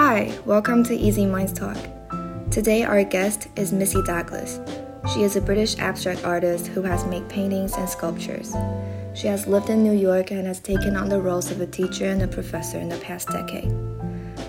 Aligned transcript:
Hi, 0.00 0.32
welcome 0.44 0.84
to 0.84 0.94
Easy 0.94 1.26
Minds 1.26 1.52
Talk. 1.52 1.76
Today, 2.52 2.84
our 2.84 3.02
guest 3.02 3.48
is 3.56 3.72
Missy 3.72 4.00
Douglas. 4.04 4.60
She 5.12 5.24
is 5.24 5.34
a 5.34 5.40
British 5.40 5.76
abstract 5.78 6.24
artist 6.24 6.68
who 6.68 6.82
has 6.82 7.04
made 7.06 7.28
paintings 7.28 7.74
and 7.74 7.88
sculptures. 7.88 8.54
She 9.12 9.26
has 9.26 9.48
lived 9.48 9.70
in 9.70 9.82
New 9.82 9.94
York 9.94 10.30
and 10.30 10.46
has 10.46 10.60
taken 10.60 10.94
on 10.94 11.08
the 11.08 11.20
roles 11.20 11.50
of 11.50 11.60
a 11.60 11.66
teacher 11.66 12.04
and 12.04 12.22
a 12.22 12.28
professor 12.28 12.78
in 12.78 12.88
the 12.88 12.98
past 12.98 13.26
decade. 13.26 13.72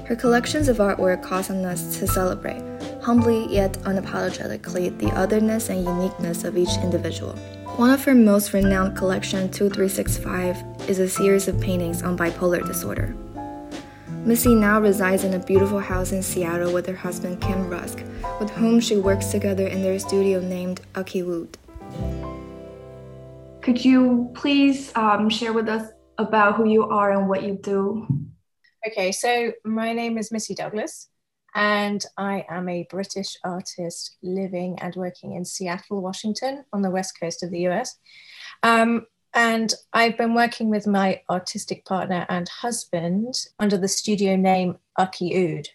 Her 0.05 0.16
collections 0.16 0.68
of 0.68 0.77
artwork 0.77 1.23
cause 1.23 1.50
on 1.50 1.66
us 1.66 1.97
to 1.97 2.05
celebrate, 2.05 2.61
humbly 3.02 3.47
yet 3.52 3.73
unapologetically, 3.79 5.00
the 5.00 5.09
otherness 5.18 5.70
and 5.70 5.84
uniqueness 5.84 6.43
of 6.43 6.59
each 6.59 6.77
individual. 6.84 7.34
One 7.77 7.89
of 7.89 8.04
her 8.05 8.13
most 8.13 8.54
renowned 8.54 8.95
collection, 8.95 9.50
2365, 9.50 10.88
is 10.88 11.00
a 11.00 11.09
series 11.09 11.47
of 11.47 11.59
paintings 11.59 12.04
on 12.04 12.16
bipolar 12.16 12.63
disorder. 12.68 13.16
Missy 14.26 14.54
now 14.54 14.82
resides 14.82 15.24
in 15.24 15.34
a 15.34 15.40
beautiful 15.40 15.80
house 15.80 16.12
in 16.12 16.22
Seattle 16.22 16.73
with 16.73 16.86
her 16.88 16.96
husband 16.96 17.40
Kim 17.41 17.70
Rask, 17.70 18.04
with 18.40 18.50
whom 18.50 18.82
she 18.82 18.98
works 18.98 19.27
together 19.27 19.66
in 19.66 19.82
their 19.82 19.98
studio 19.98 20.41
named 20.41 20.82
Uckiood. 20.94 21.55
Could 23.62 23.84
you 23.84 24.30
please 24.36 24.91
um, 24.96 25.30
share 25.30 25.54
with 25.54 25.70
us 25.70 25.90
about 26.18 26.55
who 26.55 26.68
you 26.68 26.84
are 26.84 27.13
and 27.18 27.30
what 27.30 27.44
you 27.44 27.58
do? 27.63 28.08
Okay, 28.86 29.13
so 29.13 29.54
my 29.63 29.94
name 29.94 30.18
is 30.18 30.34
Missy 30.34 30.54
Douglas, 30.54 31.08
and 31.55 32.04
I 32.18 32.46
am 32.49 32.68
a 32.68 32.88
British 32.90 33.38
artist 33.46 34.18
living 34.22 34.77
and 34.82 34.94
working 34.96 35.36
in 35.36 35.46
Seattle, 35.46 36.02
Washington, 36.02 36.66
on 36.74 36.82
the 36.82 36.91
west 36.91 37.18
coast 37.20 37.41
of 37.41 37.52
the 37.52 37.68
US. 37.68 37.98
Um, 38.63 39.05
and 39.34 39.74
I've 39.94 40.18
been 40.18 40.34
working 40.34 40.70
with 40.70 40.88
my 40.88 41.22
artistic 41.30 41.86
partner 41.86 42.26
and 42.30 42.50
husband 42.50 43.48
under 43.60 43.78
the 43.78 43.88
studio 43.88 44.36
name 44.36 44.78
Uckiood. 44.98 45.68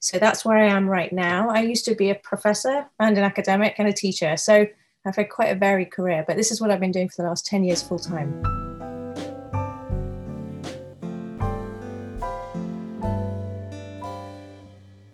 So 0.00 0.18
that's 0.18 0.44
where 0.44 0.56
I 0.56 0.68
am 0.68 0.88
right 0.88 1.12
now. 1.12 1.50
I 1.50 1.60
used 1.60 1.84
to 1.86 1.94
be 1.94 2.10
a 2.10 2.14
professor 2.14 2.86
and 2.98 3.18
an 3.18 3.24
academic 3.24 3.74
and 3.78 3.88
a 3.88 3.92
teacher. 3.92 4.36
So 4.36 4.66
I've 5.04 5.16
had 5.16 5.28
quite 5.28 5.54
a 5.54 5.58
varied 5.58 5.90
career, 5.90 6.24
but 6.26 6.36
this 6.36 6.50
is 6.50 6.60
what 6.60 6.70
I've 6.70 6.80
been 6.80 6.92
doing 6.92 7.08
for 7.08 7.22
the 7.22 7.28
last 7.28 7.46
10 7.46 7.64
years 7.64 7.82
full 7.82 7.98
time. 7.98 8.42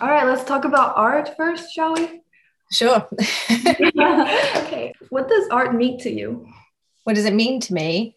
All 0.01 0.09
right, 0.09 0.27
let's 0.27 0.45
talk 0.45 0.65
about 0.65 0.97
art 0.97 1.37
first, 1.37 1.73
shall 1.73 1.95
we? 1.95 2.23
Sure. 2.71 3.07
okay. 3.51 4.95
What 5.11 5.29
does 5.29 5.49
art 5.51 5.75
mean 5.75 5.99
to 6.01 6.11
you? 6.11 6.47
What 7.05 7.17
does 7.17 7.25
it 7.25 7.35
mean 7.35 7.61
to 7.61 7.75
me? 7.75 8.17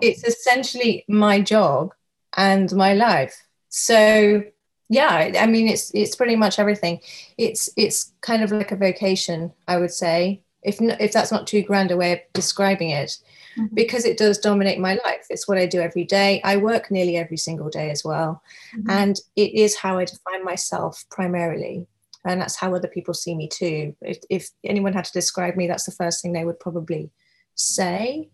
It's 0.00 0.24
essentially 0.24 1.04
my 1.08 1.40
job 1.40 1.92
and 2.36 2.72
my 2.74 2.94
life. 2.94 3.46
So 3.68 4.42
yeah, 4.88 5.32
I 5.38 5.46
mean 5.46 5.68
it's 5.68 5.90
it's 5.94 6.16
pretty 6.16 6.36
much 6.36 6.58
everything. 6.58 7.00
It's 7.38 7.70
it's 7.76 8.12
kind 8.20 8.42
of 8.42 8.52
like 8.52 8.72
a 8.72 8.76
vocation, 8.76 9.52
I 9.68 9.78
would 9.78 9.92
say. 9.92 10.42
If 10.62 10.80
if 10.80 11.12
that's 11.12 11.32
not 11.32 11.46
too 11.46 11.62
grand 11.62 11.90
a 11.90 11.96
way 11.96 12.12
of 12.12 12.18
describing 12.34 12.90
it, 12.90 13.18
mm-hmm. 13.58 13.74
because 13.74 14.04
it 14.04 14.18
does 14.18 14.38
dominate 14.38 14.78
my 14.78 14.94
life. 15.04 15.26
It's 15.30 15.48
what 15.48 15.58
I 15.58 15.66
do 15.66 15.80
every 15.80 16.04
day. 16.04 16.40
I 16.44 16.56
work 16.56 16.90
nearly 16.90 17.16
every 17.16 17.36
single 17.36 17.68
day 17.68 17.90
as 17.90 18.04
well, 18.04 18.42
mm-hmm. 18.76 18.90
and 18.90 19.20
it 19.36 19.54
is 19.54 19.76
how 19.76 19.98
I 19.98 20.04
define 20.04 20.44
myself 20.44 21.04
primarily 21.10 21.86
and 22.24 22.40
that's 22.40 22.56
how 22.56 22.74
other 22.74 22.88
people 22.88 23.14
see 23.14 23.34
me 23.34 23.48
too. 23.48 23.96
If, 24.00 24.18
if, 24.30 24.50
anyone 24.64 24.92
had 24.92 25.04
to 25.06 25.12
describe 25.12 25.56
me, 25.56 25.66
that's 25.66 25.86
the 25.86 25.90
first 25.92 26.22
thing 26.22 26.32
they 26.32 26.44
would 26.44 26.60
probably 26.60 27.10
say. 27.54 28.28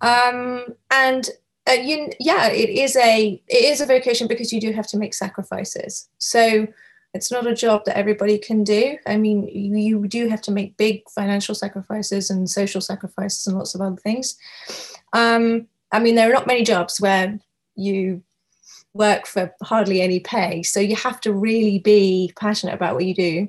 Um, 0.00 0.64
and 0.90 1.28
uh, 1.68 1.72
you, 1.72 2.10
yeah, 2.18 2.48
it 2.48 2.70
is 2.70 2.96
a 2.96 3.42
it 3.48 3.64
is 3.64 3.80
a 3.80 3.86
vocation 3.86 4.26
because 4.26 4.52
you 4.52 4.60
do 4.60 4.72
have 4.72 4.86
to 4.88 4.98
make 4.98 5.14
sacrifices. 5.14 6.08
So 6.18 6.66
it's 7.14 7.30
not 7.30 7.46
a 7.46 7.54
job 7.54 7.84
that 7.84 7.96
everybody 7.96 8.38
can 8.38 8.64
do. 8.64 8.98
I 9.06 9.16
mean, 9.16 9.48
you, 9.48 9.76
you 9.76 10.08
do 10.08 10.28
have 10.28 10.42
to 10.42 10.50
make 10.50 10.76
big 10.76 11.08
financial 11.10 11.54
sacrifices 11.54 12.30
and 12.30 12.48
social 12.48 12.80
sacrifices 12.80 13.46
and 13.46 13.56
lots 13.56 13.74
of 13.74 13.80
other 13.80 13.96
things. 13.96 14.38
Um, 15.12 15.66
I 15.90 16.00
mean, 16.00 16.14
there 16.14 16.28
are 16.30 16.34
not 16.34 16.46
many 16.46 16.64
jobs 16.64 17.00
where 17.00 17.38
you 17.74 18.22
work 18.92 19.26
for 19.26 19.54
hardly 19.62 20.02
any 20.02 20.20
pay. 20.20 20.62
So 20.62 20.80
you 20.80 20.96
have 20.96 21.20
to 21.22 21.32
really 21.32 21.78
be 21.78 22.32
passionate 22.38 22.74
about 22.74 22.94
what 22.94 23.06
you 23.06 23.14
do. 23.14 23.48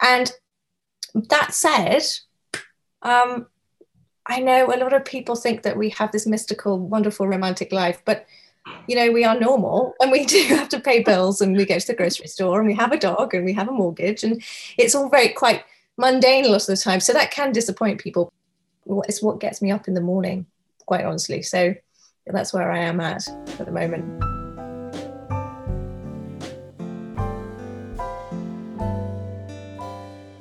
And 0.00 0.32
that 1.14 1.52
said, 1.52 2.02
um, 3.02 3.46
I 4.28 4.40
know 4.40 4.66
a 4.66 4.76
lot 4.76 4.92
of 4.92 5.04
people 5.04 5.36
think 5.36 5.62
that 5.62 5.76
we 5.76 5.88
have 5.90 6.12
this 6.12 6.26
mystical, 6.26 6.78
wonderful, 6.78 7.26
romantic 7.26 7.72
life, 7.72 8.02
but 8.04 8.26
you 8.86 8.94
know, 8.94 9.10
we 9.10 9.24
are 9.24 9.38
normal 9.38 9.94
and 10.00 10.12
we 10.12 10.24
do 10.26 10.42
have 10.48 10.68
to 10.70 10.80
pay 10.80 11.02
bills 11.02 11.40
and 11.40 11.56
we 11.56 11.64
go 11.64 11.78
to 11.78 11.86
the 11.86 11.94
grocery 11.94 12.26
store 12.26 12.58
and 12.58 12.68
we 12.68 12.74
have 12.74 12.92
a 12.92 12.98
dog 12.98 13.34
and 13.34 13.44
we 13.44 13.54
have 13.54 13.68
a 13.68 13.72
mortgage 13.72 14.24
and 14.24 14.42
it's 14.76 14.94
all 14.94 15.08
very 15.08 15.30
quite 15.30 15.64
mundane 15.96 16.44
a 16.44 16.48
lot 16.48 16.60
of 16.60 16.66
the 16.66 16.76
time. 16.76 17.00
So 17.00 17.12
that 17.14 17.30
can 17.30 17.52
disappoint 17.52 18.00
people. 18.00 18.32
It's 19.08 19.22
what 19.22 19.40
gets 19.40 19.62
me 19.62 19.70
up 19.70 19.88
in 19.88 19.94
the 19.94 20.00
morning, 20.00 20.46
quite 20.86 21.04
honestly. 21.04 21.42
So 21.42 21.74
that's 22.26 22.52
where 22.52 22.70
I 22.70 22.80
am 22.80 23.00
at 23.00 23.26
at 23.28 23.66
the 23.66 23.72
moment. 23.72 24.37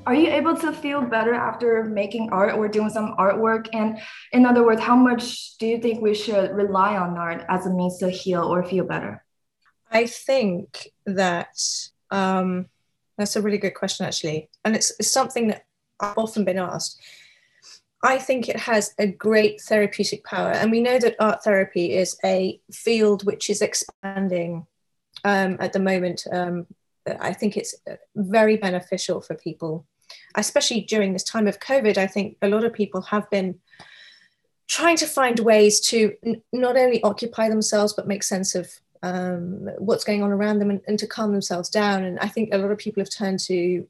Are 0.07 0.15
you 0.15 0.29
able 0.31 0.55
to 0.55 0.71
feel 0.71 1.01
better 1.01 1.33
after 1.33 1.83
making 1.83 2.29
art 2.31 2.55
or 2.55 2.69
doing 2.69 2.89
some 2.89 3.13
artwork? 3.19 3.67
And 3.73 3.99
in 4.31 4.45
other 4.45 4.63
words, 4.63 4.79
how 4.79 4.95
much 4.95 5.57
do 5.57 5.67
you 5.67 5.79
think 5.79 6.01
we 6.01 6.15
should 6.15 6.51
rely 6.51 6.95
on 6.95 7.17
art 7.17 7.43
as 7.49 7.65
a 7.65 7.73
means 7.73 7.97
to 7.97 8.09
heal 8.09 8.43
or 8.43 8.63
feel 8.63 8.85
better? 8.85 9.25
I 9.91 10.05
think 10.05 10.87
that 11.05 11.59
um, 12.09 12.67
that's 13.17 13.35
a 13.35 13.41
really 13.41 13.57
good 13.57 13.75
question, 13.75 14.05
actually. 14.05 14.49
And 14.63 14.77
it's, 14.77 14.93
it's 14.97 15.11
something 15.11 15.49
that 15.49 15.65
I've 15.99 16.17
often 16.17 16.45
been 16.45 16.57
asked. 16.57 17.01
I 18.01 18.17
think 18.17 18.47
it 18.47 18.59
has 18.61 18.93
a 18.97 19.07
great 19.07 19.59
therapeutic 19.59 20.23
power. 20.23 20.51
And 20.51 20.71
we 20.71 20.79
know 20.79 20.99
that 20.99 21.17
art 21.19 21.43
therapy 21.43 21.91
is 21.91 22.17
a 22.23 22.61
field 22.71 23.25
which 23.25 23.49
is 23.49 23.61
expanding 23.61 24.67
um, 25.25 25.57
at 25.59 25.73
the 25.73 25.79
moment. 25.79 26.23
Um, 26.31 26.65
I 27.19 27.33
think 27.33 27.57
it's 27.57 27.75
very 28.15 28.55
beneficial 28.55 29.19
for 29.19 29.35
people 29.35 29.85
especially 30.35 30.81
during 30.81 31.13
this 31.13 31.23
time 31.23 31.47
of 31.47 31.59
COVID, 31.59 31.97
I 31.97 32.07
think 32.07 32.37
a 32.41 32.49
lot 32.49 32.63
of 32.63 32.73
people 32.73 33.01
have 33.03 33.29
been 33.29 33.59
trying 34.67 34.97
to 34.97 35.07
find 35.07 35.39
ways 35.39 35.79
to 35.79 36.13
n- 36.25 36.41
not 36.51 36.77
only 36.77 37.01
occupy 37.03 37.49
themselves 37.49 37.93
but 37.93 38.07
make 38.07 38.23
sense 38.23 38.53
of 38.53 38.69
um, 39.03 39.69
what's 39.77 40.03
going 40.03 40.23
on 40.23 40.31
around 40.31 40.59
them 40.59 40.69
and, 40.69 40.81
and, 40.87 40.99
to 40.99 41.07
calm 41.07 41.31
themselves 41.31 41.69
down. 41.69 42.03
And 42.03 42.19
I 42.19 42.27
think 42.27 42.49
a 42.51 42.57
lot 42.57 42.71
of 42.71 42.77
people 42.77 43.01
have 43.01 43.09
turned 43.09 43.39
to 43.41 43.87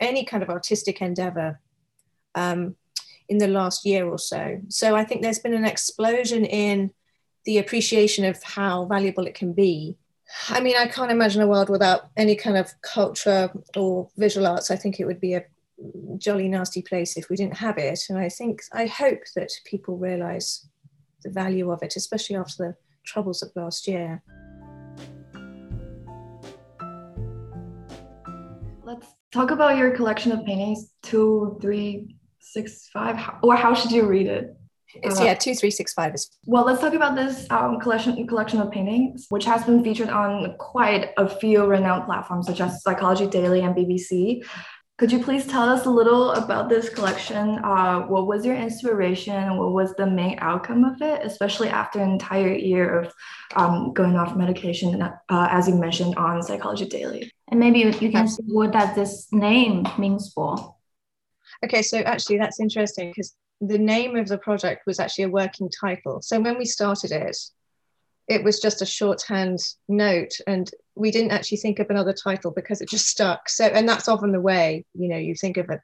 any 0.00 0.24
kind 0.24 0.42
of 0.42 0.50
artistic 0.50 1.00
endeavor 1.00 1.60
um, 2.34 2.74
in 3.28 3.38
the 3.38 3.48
last 3.48 3.84
year 3.84 4.06
or 4.06 4.18
so. 4.18 4.60
So 4.68 4.96
I 4.96 5.04
think 5.04 5.22
there's 5.22 5.38
been 5.38 5.54
an 5.54 5.64
explosion 5.64 6.44
in 6.44 6.92
the 7.44 7.58
appreciation 7.58 8.24
of 8.24 8.42
how 8.42 8.84
valuable 8.86 9.26
it 9.26 9.34
can 9.34 9.52
be. 9.52 9.96
I 10.48 10.60
mean, 10.60 10.76
I 10.76 10.86
can't 10.86 11.10
imagine 11.10 11.42
a 11.42 11.46
world 11.46 11.68
without 11.68 12.08
any 12.16 12.36
kind 12.36 12.56
of 12.56 12.72
culture 12.82 13.50
or 13.76 14.08
visual 14.16 14.46
arts. 14.46 14.70
I 14.70 14.76
think 14.76 14.98
it 14.98 15.04
would 15.04 15.20
be 15.20 15.34
a 15.34 15.44
jolly 16.18 16.48
nasty 16.48 16.82
place 16.82 17.16
if 17.16 17.28
we 17.28 17.36
didn't 17.36 17.56
have 17.56 17.78
it. 17.78 18.00
And 18.08 18.18
I 18.18 18.28
think, 18.28 18.62
I 18.72 18.86
hope 18.86 19.20
that 19.36 19.50
people 19.64 19.96
realize 19.96 20.66
the 21.22 21.30
value 21.30 21.70
of 21.70 21.82
it, 21.82 21.94
especially 21.96 22.36
after 22.36 22.54
the 22.58 22.76
troubles 23.04 23.42
of 23.42 23.50
last 23.54 23.86
year. 23.86 24.22
Let's 28.84 29.06
talk 29.30 29.50
about 29.50 29.76
your 29.76 29.92
collection 29.92 30.32
of 30.32 30.44
paintings, 30.44 30.92
two, 31.02 31.58
three, 31.60 32.16
six, 32.40 32.88
five, 32.92 33.18
or 33.42 33.56
how 33.56 33.74
should 33.74 33.92
you 33.92 34.06
read 34.06 34.26
it? 34.26 34.56
It's 34.94 35.20
uh, 35.20 35.24
yeah, 35.24 35.34
two 35.34 35.54
three 35.54 35.70
six 35.70 35.92
five 35.92 36.14
is. 36.14 36.30
Well, 36.46 36.64
let's 36.64 36.80
talk 36.80 36.94
about 36.94 37.14
this 37.14 37.46
um, 37.50 37.80
collection 37.80 38.26
collection 38.26 38.60
of 38.60 38.70
paintings, 38.70 39.26
which 39.30 39.44
has 39.44 39.64
been 39.64 39.82
featured 39.82 40.10
on 40.10 40.56
quite 40.58 41.10
a 41.16 41.28
few 41.28 41.64
renowned 41.64 42.04
platforms 42.04 42.46
such 42.46 42.60
as 42.60 42.82
Psychology 42.82 43.26
Daily 43.26 43.60
and 43.60 43.74
BBC. 43.74 44.44
Could 44.98 45.10
you 45.10 45.24
please 45.24 45.46
tell 45.46 45.68
us 45.68 45.86
a 45.86 45.90
little 45.90 46.30
about 46.32 46.68
this 46.68 46.88
collection? 46.88 47.58
Uh, 47.64 48.02
what 48.02 48.26
was 48.26 48.44
your 48.44 48.54
inspiration? 48.54 49.56
What 49.56 49.72
was 49.72 49.94
the 49.94 50.06
main 50.06 50.38
outcome 50.40 50.84
of 50.84 51.00
it, 51.00 51.22
especially 51.24 51.70
after 51.70 51.98
an 51.98 52.10
entire 52.10 52.52
year 52.52 53.00
of 53.00 53.12
um, 53.56 53.92
going 53.94 54.16
off 54.16 54.36
medication, 54.36 55.02
uh, 55.02 55.12
as 55.28 55.66
you 55.66 55.74
mentioned 55.74 56.14
on 56.16 56.42
Psychology 56.42 56.84
Daily? 56.86 57.32
And 57.48 57.58
maybe 57.58 57.80
you 57.80 58.12
can 58.12 58.28
see 58.28 58.44
what 58.46 58.72
that 58.74 58.94
this 58.94 59.26
name 59.32 59.88
means 59.98 60.32
for. 60.32 60.76
Okay, 61.64 61.82
so 61.82 61.98
actually 61.98 62.38
that's 62.38 62.60
interesting 62.60 63.10
because 63.10 63.34
the 63.68 63.78
name 63.78 64.16
of 64.16 64.28
the 64.28 64.38
project 64.38 64.86
was 64.86 64.98
actually 64.98 65.24
a 65.24 65.30
working 65.30 65.70
title. 65.70 66.20
So 66.20 66.40
when 66.40 66.58
we 66.58 66.64
started 66.64 67.12
it, 67.12 67.36
it 68.28 68.44
was 68.44 68.60
just 68.60 68.82
a 68.82 68.86
shorthand 68.86 69.58
note 69.88 70.32
and 70.46 70.70
we 70.94 71.10
didn't 71.10 71.32
actually 71.32 71.58
think 71.58 71.78
of 71.78 71.90
another 71.90 72.12
title 72.12 72.50
because 72.50 72.80
it 72.80 72.88
just 72.88 73.08
stuck 73.08 73.48
so 73.48 73.64
and 73.64 73.88
that's 73.88 74.08
often 74.08 74.30
the 74.30 74.40
way 74.40 74.84
you 74.94 75.08
know 75.08 75.16
you 75.16 75.34
think 75.34 75.56
of 75.56 75.68
a 75.70 75.82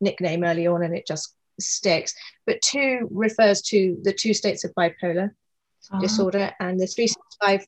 nickname 0.00 0.44
early 0.44 0.66
on 0.66 0.82
and 0.82 0.94
it 0.94 1.06
just 1.06 1.34
sticks 1.58 2.14
but 2.46 2.60
two 2.60 3.08
refers 3.10 3.62
to 3.62 3.96
the 4.02 4.12
two 4.12 4.34
states 4.34 4.62
of 4.62 4.74
bipolar 4.74 5.30
uh-huh. 5.30 6.00
disorder 6.00 6.52
and 6.60 6.78
the 6.78 6.86
365 6.86 7.64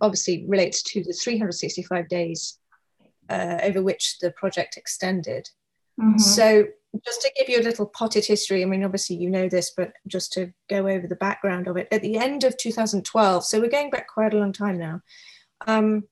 obviously 0.00 0.44
relates 0.46 0.82
to 0.82 1.02
the 1.02 1.12
365 1.12 2.08
days 2.08 2.58
uh, 3.28 3.58
over 3.62 3.82
which 3.82 4.18
the 4.20 4.30
project 4.32 4.76
extended. 4.76 5.48
Mhm. 6.00 6.20
So, 6.20 6.66
just 7.04 7.20
to 7.22 7.32
give 7.36 7.48
you 7.48 7.60
a 7.60 7.62
little 7.62 7.86
potted 7.86 8.24
history, 8.24 8.62
I 8.62 8.66
mean, 8.66 8.84
obviously 8.84 9.16
you 9.16 9.30
know 9.30 9.48
this, 9.48 9.72
but 9.76 9.92
just 10.06 10.32
to 10.34 10.52
go 10.68 10.88
over 10.88 11.06
the 11.06 11.16
background 11.16 11.68
of 11.68 11.76
it, 11.76 11.88
at 11.92 12.02
the 12.02 12.16
end 12.16 12.44
of 12.44 12.56
2012, 12.56 13.44
so 13.44 13.60
we're 13.60 13.68
going 13.68 13.90
back 13.90 14.08
quite 14.08 14.34
a 14.34 14.38
long 14.38 14.52
time 14.52 14.78
now, 14.78 15.00
um, 15.66 16.04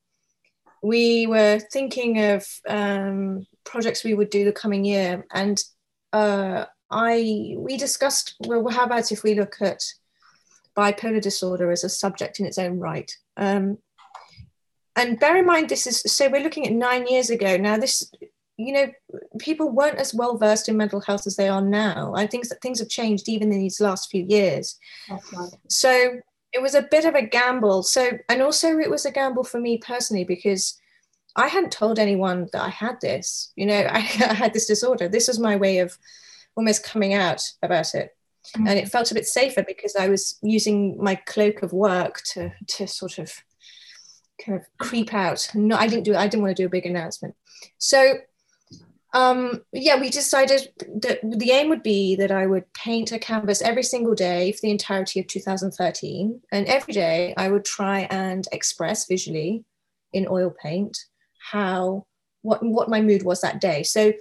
we 0.83 1.27
were 1.27 1.59
thinking 1.73 2.21
of 2.23 2.47
um, 2.69 3.47
projects 3.65 4.05
we 4.05 4.15
would 4.15 4.31
do 4.31 4.45
the 4.45 4.53
coming 4.53 4.85
year, 4.85 5.27
and 5.33 5.63
uh, 6.13 6.67
I 6.91 7.55
we 7.57 7.77
discussed 7.77 8.37
well, 8.47 8.69
how 8.69 8.85
about 8.85 9.11
if 9.11 9.23
we 9.23 9.35
look 9.35 9.57
at 9.61 9.83
bipolar 10.77 11.21
disorder 11.21 11.71
as 11.71 11.85
a 11.85 11.89
subject 11.89 12.39
in 12.39 12.47
its 12.47 12.59
own 12.59 12.79
right. 12.79 13.11
Um, 13.37 13.79
and 14.95 15.19
bear 15.19 15.37
in 15.37 15.47
mind, 15.47 15.69
this 15.69 15.87
is 15.87 16.01
so 16.01 16.29
we're 16.29 16.43
looking 16.43 16.67
at 16.67 16.73
nine 16.73 17.07
years 17.07 17.31
ago. 17.31 17.57
Now, 17.57 17.77
this, 17.77 18.11
you 18.59 18.73
know, 18.73 18.91
people 19.39 19.71
weren't 19.71 19.99
as 19.99 20.15
well 20.15 20.39
versed 20.39 20.69
in 20.69 20.77
mental 20.77 21.01
health 21.01 21.27
as 21.27 21.37
they 21.37 21.49
are 21.49 21.63
now. 21.63 22.15
I 22.17 22.27
think 22.27 22.49
that 22.49 22.63
things 22.63 22.79
have 22.79 22.89
changed 22.89 23.29
even 23.29 23.53
in 23.53 23.59
these 23.59 23.81
last 23.81 24.11
few 24.11 24.25
years. 24.29 24.79
Right. 25.11 25.51
So 25.69 26.21
it 26.53 26.63
was 26.63 26.75
a 26.75 26.89
bit 26.91 27.05
of 27.05 27.15
a 27.15 27.23
gamble. 27.27 27.83
So, 27.83 28.13
and 28.29 28.41
also 28.41 28.79
it 28.79 28.91
was 28.91 29.05
a 29.05 29.11
gamble 29.11 29.45
for 29.45 29.61
me 29.61 29.79
personally 29.79 30.25
because 30.25 30.81
I 31.37 31.49
hadn't 31.49 31.73
told 31.73 31.99
anyone 31.99 32.49
that 32.53 32.63
I 32.63 32.71
had 32.71 33.01
this. 33.03 33.53
You 33.57 33.67
know, 33.67 33.81
I, 33.91 33.99
I 34.31 34.35
had 34.35 34.55
this 34.55 34.67
disorder. 34.67 35.09
This 35.09 35.29
was 35.29 35.39
my 35.39 35.57
way 35.57 35.79
of 35.79 35.99
almost 36.57 36.83
coming 36.83 37.13
out 37.13 37.43
about 37.63 37.95
it 37.95 38.17
mm-hmm. 38.55 38.67
and 38.67 38.79
it 38.79 38.89
felt 38.89 39.11
a 39.11 39.15
bit 39.15 39.27
safer 39.27 39.63
because 39.63 39.97
I 39.97 40.09
was 40.09 40.39
using 40.43 41.03
my 41.03 41.15
cloak 41.15 41.63
of 41.63 41.73
work 41.73 42.23
to 42.33 42.53
to 42.69 42.87
sort 42.87 43.19
of 43.19 43.33
kind 44.45 44.59
of 44.59 44.67
creep 44.79 45.15
out. 45.15 45.49
No, 45.55 45.77
I 45.77 45.87
didn't 45.89 46.05
do. 46.05 46.15
I 46.15 46.29
didn't 46.29 46.43
want 46.43 46.57
to 46.57 46.63
do 46.63 46.67
a 46.67 46.71
big 46.71 46.87
announcement. 46.87 47.35
So, 47.79 48.15
um, 49.17 49.63
yeah, 49.73 49.99
we 49.99 50.11
decided 50.11 50.69
that 51.01 51.21
the 51.23 51.51
aim 51.51 51.71
would 51.71 51.83
be 51.83 52.17
that 52.17 52.31
I 52.31 52.47
would 52.47 52.71
paint 52.75 53.13
a 53.13 53.19
canvas 53.19 53.63
every 53.63 53.83
single 53.83 54.15
day 54.15 54.53
for 54.53 54.61
the 54.61 54.71
entirety 54.71 55.21
of 55.21 55.27
2013, 55.27 56.43
and 56.53 56.67
every 56.67 56.93
day 56.93 57.33
I 57.35 57.49
would 57.49 57.65
try 57.65 58.01
and 58.11 58.47
express 58.53 59.07
visually 59.07 59.65
in 60.13 60.29
oil 60.29 60.55
paint 60.63 60.99
how 61.51 62.05
what 62.43 62.63
what 62.63 62.91
my 62.91 63.01
mood 63.01 63.23
was 63.23 63.41
that 63.41 63.59
day. 63.59 63.83
So 63.85 64.13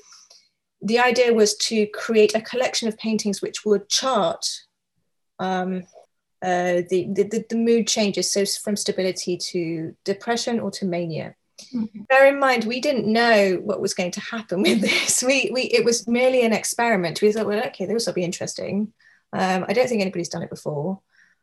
the 0.82 1.00
idea 1.00 1.34
was 1.34 1.58
to 1.58 1.88
create 1.88 2.34
a 2.34 2.42
collection 2.42 2.88
of 2.88 2.98
paintings 2.98 3.42
which 3.42 3.66
would 3.66 3.90
chart 3.90 4.46
um, 5.40 5.84
uh, 6.42 6.84
the, 6.90 7.10
the, 7.12 7.44
the 7.50 7.58
mood 7.58 7.86
changes, 7.86 8.32
so 8.32 8.46
from 8.46 8.78
stability 8.78 9.36
to 9.52 9.94
depression 10.06 10.62
or 10.62 10.72
to 10.72 10.86
mania. 10.86 11.36
Mhm. 11.74 12.08
Bear 12.08 12.28
in 12.28 12.40
mind, 12.40 12.66
we 12.66 12.80
didn't 12.80 13.12
know 13.12 13.60
what 13.64 13.82
was 13.82 13.94
going 13.94 14.12
to 14.12 14.22
happen 14.22 14.62
with 14.62 14.82
this. 14.82 15.24
We, 15.24 15.50
we 15.54 15.64
it 15.64 15.86
was 15.86 16.08
merely 16.08 16.44
an 16.44 16.54
experiment. 16.54 17.22
We 17.22 17.32
thought, 17.32 17.48
well, 17.48 17.66
okay, 17.68 17.86
this 17.86 18.06
will 18.06 18.14
be 18.14 18.24
interesting. 18.24 18.94
Um, 19.34 19.66
I 19.68 19.74
don't 19.74 19.88
think 19.88 20.02
anybody's 20.02 20.30
done 20.30 20.44
it 20.44 20.50
before. 20.50 21.00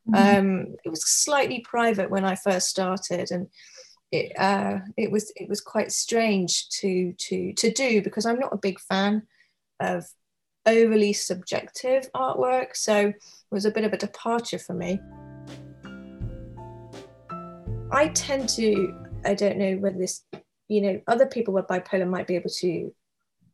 Mhm. 0.09 0.39
Um, 0.39 0.77
it 0.85 0.89
was 0.89 1.07
slightly 1.09 1.61
private 1.61 2.11
when 2.11 2.25
I 2.25 2.35
first 2.35 2.69
started, 2.69 3.31
and 3.31 3.49
it 4.11 4.33
uh, 4.39 4.81
it 4.97 5.11
was 5.11 5.33
it 5.37 5.49
was 5.49 5.61
quite 5.61 5.93
strange 5.93 6.69
to 6.81 7.13
to 7.13 7.53
to 7.55 7.71
do 7.73 8.03
because 8.03 8.27
I'm 8.27 8.39
not 8.39 8.53
a 8.53 8.59
big 8.59 8.81
fan 8.81 9.23
of 9.81 10.05
overly 10.67 11.13
subjective 11.13 12.11
artwork. 12.15 12.77
So 12.77 13.09
it 13.09 13.17
was 13.51 13.65
a 13.65 13.71
bit 13.71 13.85
of 13.85 13.93
a 13.93 13.97
departure 13.97 14.59
for 14.59 14.75
me. 14.75 15.01
I 17.91 18.09
tend 18.09 18.49
to 18.51 18.95
I 19.25 19.35
don't 19.35 19.59
know 19.59 19.77
whether 19.77 19.99
this 19.99 20.25
you 20.69 20.81
know 20.81 21.01
other 21.07 21.27
people 21.27 21.55
with 21.55 21.67
bipolar 21.67 22.09
might 22.09 22.27
be 22.27 22.37
able 22.37 22.51
to 22.51 22.95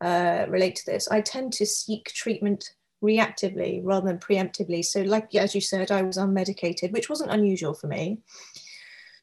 uh, 0.00 0.46
relate 0.48 0.76
to 0.76 0.86
this. 0.86 1.08
I 1.08 1.20
tend 1.20 1.52
to 1.54 1.66
seek 1.66 2.12
treatment 2.12 2.70
reactively 3.02 3.80
rather 3.84 4.06
than 4.06 4.18
preemptively. 4.18 4.84
So, 4.84 5.02
like 5.02 5.34
as 5.34 5.54
you 5.54 5.60
said, 5.60 5.90
I 5.90 6.02
was 6.02 6.16
unmedicated, 6.16 6.92
which 6.92 7.08
wasn't 7.08 7.30
unusual 7.30 7.74
for 7.74 7.86
me. 7.86 8.18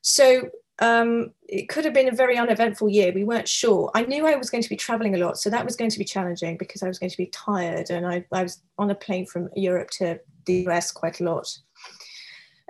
So 0.02 0.50
um, 0.80 1.32
it 1.48 1.70
could 1.70 1.86
have 1.86 1.94
been 1.94 2.10
a 2.10 2.16
very 2.16 2.38
uneventful 2.38 2.90
year. 2.90 3.12
We 3.14 3.24
weren't 3.24 3.48
sure. 3.48 3.90
I 3.96 4.04
knew 4.04 4.28
I 4.28 4.36
was 4.36 4.50
going 4.50 4.64
to 4.64 4.70
be 4.70 4.76
traveling 4.76 5.16
a 5.16 5.18
lot, 5.18 5.38
so 5.38 5.50
that 5.50 5.66
was 5.66 5.76
going 5.76 5.90
to 5.90 6.00
be 6.00 6.06
challenging 6.06 6.58
because 6.58 6.84
I 6.84 6.88
was 6.88 7.00
going 7.00 7.10
to 7.10 7.18
be 7.18 7.28
tired, 7.28 7.90
and 7.90 8.06
I, 8.06 8.26
I 8.32 8.44
was 8.44 8.62
on 8.78 8.92
a 8.92 8.96
plane 8.96 9.26
from 9.26 9.50
Europe 9.56 9.90
to 9.92 10.20
the 10.46 10.68
US 10.68 10.92
quite 10.92 11.22
a 11.22 11.24
lot. 11.24 11.58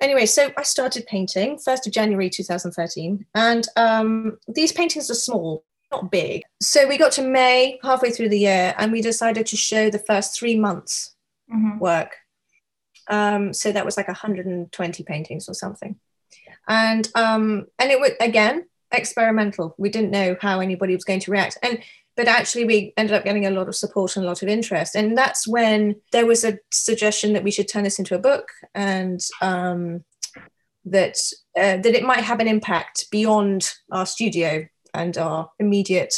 Anyway, 0.01 0.25
so 0.25 0.51
I 0.57 0.63
started 0.63 1.05
painting 1.07 1.57
1st 1.57 1.87
of 1.87 1.93
January 1.93 2.29
2013, 2.29 3.25
and 3.33 3.67
um, 3.77 4.37
these 4.47 4.71
paintings 4.71 5.09
are 5.09 5.13
small, 5.15 5.63
not 5.91 6.11
big. 6.11 6.43
So 6.61 6.87
we 6.87 6.97
got 6.97 7.13
to 7.13 7.21
May, 7.21 7.79
halfway 7.81 8.11
through 8.11 8.29
the 8.29 8.39
year, 8.39 8.75
and 8.77 8.91
we 8.91 9.01
decided 9.01 9.45
to 9.47 9.55
show 9.57 9.89
the 9.89 9.99
first 9.99 10.37
three 10.37 10.57
months 10.59 11.15
Mhm. 11.51 11.79
work. 11.79 12.17
Um, 13.07 13.53
so 13.53 13.71
that 13.71 13.85
was 13.85 13.97
like 13.97 14.07
120 14.07 15.03
paintings 15.03 15.47
or 15.47 15.53
something. 15.53 15.95
And 16.67 17.07
um, 17.13 17.67
and 17.77 17.91
it 17.91 17.99
was 17.99 18.11
again 18.19 18.65
experimental. 18.91 19.75
We 19.77 19.89
didn't 19.89 20.09
know 20.09 20.35
how 20.41 20.59
anybody 20.59 20.95
was 20.95 21.03
going 21.05 21.19
to 21.21 21.31
react. 21.31 21.57
And 21.61 21.79
but 22.15 22.27
actually 22.27 22.65
we 22.65 22.93
ended 22.97 23.15
up 23.15 23.23
getting 23.23 23.45
a 23.45 23.51
lot 23.51 23.67
of 23.67 23.75
support 23.75 24.15
and 24.15 24.25
a 24.25 24.27
lot 24.27 24.41
of 24.41 24.47
interest. 24.47 24.95
And 24.95 25.17
that's 25.17 25.47
when 25.47 25.95
there 26.11 26.25
was 26.25 26.43
a 26.43 26.57
suggestion 26.71 27.33
that 27.33 27.43
we 27.43 27.51
should 27.51 27.67
turn 27.67 27.83
this 27.83 27.99
into 27.99 28.15
a 28.15 28.19
book 28.19 28.47
and 28.73 29.19
um, 29.41 30.03
that 30.85 31.17
uh, 31.57 31.77
that 31.77 31.95
it 31.95 32.03
might 32.03 32.23
have 32.23 32.39
an 32.39 32.47
impact 32.47 33.09
beyond 33.11 33.73
our 33.91 34.05
studio 34.05 34.65
and 34.93 35.17
our 35.17 35.49
immediate 35.59 36.13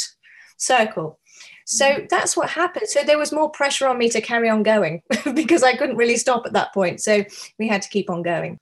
circle. 0.56 1.18
So 1.66 2.06
that's 2.08 2.36
what 2.36 2.48
happened. 2.48 2.88
So 2.88 3.02
there 3.02 3.18
was 3.18 3.30
more 3.30 3.50
pressure 3.50 3.86
on 3.86 3.98
me 3.98 4.08
to 4.10 4.20
carry 4.20 4.48
on 4.48 4.62
going 4.62 5.02
because 5.34 5.62
I 5.62 5.76
couldn't 5.76 5.96
really 5.96 6.16
stop 6.16 6.46
at 6.46 6.54
that 6.54 6.72
point. 6.72 7.00
So 7.02 7.24
we 7.58 7.68
had 7.68 7.82
to 7.82 7.88
keep 7.88 8.08
on 8.08 8.22
going. 8.22 8.58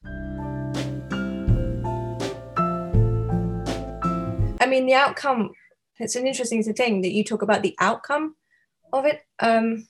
I 4.58 4.66
mean, 4.68 4.86
the 4.86 4.94
outcome, 4.94 5.52
it's 5.98 6.16
an 6.16 6.26
interesting 6.26 6.62
thing 6.62 7.02
that 7.02 7.12
you 7.12 7.24
talk 7.24 7.42
about 7.42 7.62
the 7.62 7.74
outcome 7.80 8.36
of 8.92 9.04
it. 9.04 9.24
Um, 9.40 9.86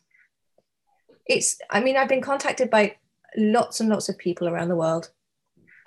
it's, 1.26 1.58
I 1.70 1.80
mean, 1.80 1.96
I've 1.96 2.08
been 2.08 2.20
contacted 2.20 2.70
by 2.70 2.96
lots 3.36 3.80
and 3.80 3.88
lots 3.88 4.08
of 4.08 4.18
people 4.18 4.48
around 4.48 4.68
the 4.68 4.76
world 4.76 5.10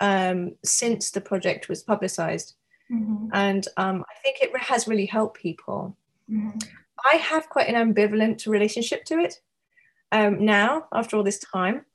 um, 0.00 0.56
since 0.64 1.10
the 1.10 1.20
project 1.20 1.68
was 1.68 1.82
publicized. 1.82 2.54
Mhm. 2.90 3.30
And 3.32 3.68
um, 3.76 4.04
I 4.10 4.14
think 4.22 4.38
it 4.40 4.56
has 4.56 4.88
really 4.88 5.06
helped 5.06 5.40
people. 5.40 5.96
Mhm. 6.30 6.62
I 7.12 7.16
have 7.16 7.48
quite 7.48 7.68
an 7.68 7.94
ambivalent 7.94 8.46
relationship 8.46 9.04
to 9.06 9.18
it 9.18 9.40
um, 10.12 10.44
now, 10.44 10.88
after 10.92 11.16
all 11.16 11.22
this 11.22 11.38
time. 11.38 11.86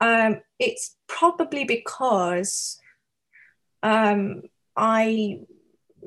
Um, 0.00 0.42
it's 0.58 0.96
probably 1.06 1.64
because 1.64 2.78
um, 3.82 4.42
I 4.76 5.40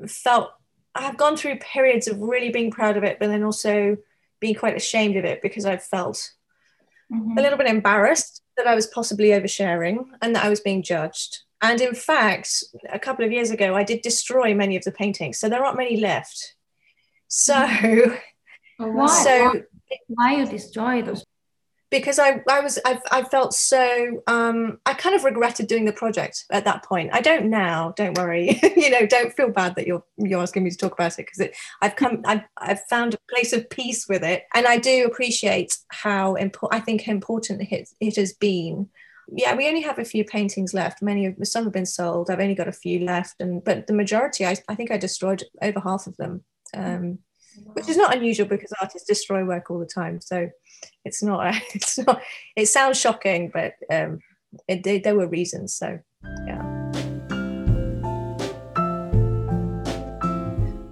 felt 0.06 0.50
I 0.98 1.02
have 1.02 1.16
gone 1.16 1.36
through 1.36 1.58
periods 1.58 2.08
of 2.08 2.20
really 2.20 2.50
being 2.50 2.70
proud 2.70 2.96
of 2.96 3.04
it, 3.04 3.18
but 3.18 3.28
then 3.28 3.44
also 3.44 3.96
being 4.40 4.54
quite 4.54 4.76
ashamed 4.76 5.16
of 5.16 5.24
it 5.24 5.40
because 5.42 5.64
I 5.64 5.76
felt 5.76 6.32
Mhm. 7.12 7.38
a 7.38 7.42
little 7.42 7.56
bit 7.58 7.66
embarrassed 7.68 8.42
that 8.56 8.66
I 8.66 8.74
was 8.74 8.86
possibly 8.88 9.28
oversharing 9.28 10.04
and 10.20 10.34
that 10.34 10.44
I 10.44 10.48
was 10.48 10.60
being 10.60 10.82
judged. 10.82 11.38
And 11.62 11.80
in 11.80 11.94
fact, 11.94 12.64
a 12.90 12.98
couple 12.98 13.24
of 13.24 13.32
years 13.32 13.50
ago, 13.50 13.74
I 13.74 13.82
did 13.84 14.02
destroy 14.02 14.54
many 14.54 14.76
of 14.76 14.84
the 14.84 14.92
paintings, 14.92 15.38
so 15.38 15.48
there 15.48 15.64
aren't 15.64 15.76
many 15.78 15.96
left. 15.98 16.54
So, 17.28 17.54
Why? 18.78 19.22
so 19.24 19.48
Why- 19.48 19.62
Why 20.08 20.36
you 20.36 20.46
destroy 20.46 21.02
those? 21.02 21.24
Because 21.90 22.18
I, 22.18 22.42
I 22.48 22.60
was 22.60 22.78
I, 22.84 23.00
I 23.10 23.22
felt 23.22 23.54
so 23.54 24.22
um, 24.26 24.78
I 24.84 24.94
kind 24.94 25.16
of 25.16 25.24
regretted 25.24 25.66
doing 25.66 25.84
the 25.84 25.92
project 25.92 26.44
at 26.50 26.64
that 26.64 26.84
point. 26.84 27.10
I 27.12 27.20
don't 27.20 27.46
now. 27.46 27.92
Don't 27.96 28.16
worry. 28.16 28.58
you 28.76 28.90
know, 28.90 29.06
don't 29.06 29.34
feel 29.34 29.50
bad 29.50 29.74
that 29.76 29.86
you're 29.86 30.04
you're 30.16 30.42
asking 30.42 30.64
me 30.64 30.70
to 30.70 30.76
talk 30.76 30.92
about 30.92 31.18
it 31.18 31.26
because 31.26 31.48
I've 31.80 31.96
come 31.96 32.22
I've, 32.24 32.42
I've 32.56 32.80
found 32.88 33.14
a 33.14 33.34
place 33.34 33.52
of 33.52 33.68
peace 33.70 34.06
with 34.08 34.22
it, 34.22 34.44
and 34.54 34.66
I 34.66 34.78
do 34.78 35.06
appreciate 35.06 35.78
how 35.88 36.34
important 36.34 36.80
I 36.80 36.84
think 36.84 37.08
important 37.08 37.62
it, 37.70 37.88
it 38.00 38.16
has 38.16 38.32
been. 38.34 38.88
Yeah, 39.30 39.54
we 39.54 39.68
only 39.68 39.82
have 39.82 39.98
a 39.98 40.06
few 40.06 40.24
paintings 40.24 40.72
left. 40.72 41.02
Many 41.02 41.26
of 41.26 41.34
some 41.42 41.64
have 41.64 41.72
been 41.72 41.84
sold. 41.84 42.30
I've 42.30 42.40
only 42.40 42.54
got 42.54 42.68
a 42.68 42.72
few 42.72 43.00
left, 43.00 43.40
and 43.40 43.62
but 43.62 43.86
the 43.86 43.92
majority, 43.92 44.46
I, 44.46 44.56
I 44.68 44.74
think 44.74 44.90
I 44.90 44.96
destroyed 44.96 45.44
over 45.62 45.80
half 45.80 46.06
of 46.06 46.16
them. 46.16 46.44
Um, 46.74 47.18
which 47.72 47.88
is 47.88 47.96
not 47.96 48.14
unusual 48.14 48.46
because 48.46 48.72
artists 48.80 49.06
destroy 49.06 49.44
work 49.44 49.70
all 49.70 49.78
the 49.78 49.86
time. 49.86 50.20
So 50.20 50.50
it's 51.04 51.22
not, 51.22 51.54
it's 51.74 51.98
not, 51.98 52.22
it 52.56 52.66
sounds 52.66 53.00
shocking, 53.00 53.50
but 53.52 53.74
um, 53.90 54.20
it, 54.66 54.82
they, 54.82 54.98
there 54.98 55.16
were 55.16 55.28
reasons. 55.28 55.74
So 55.74 55.98
yeah. 56.46 56.64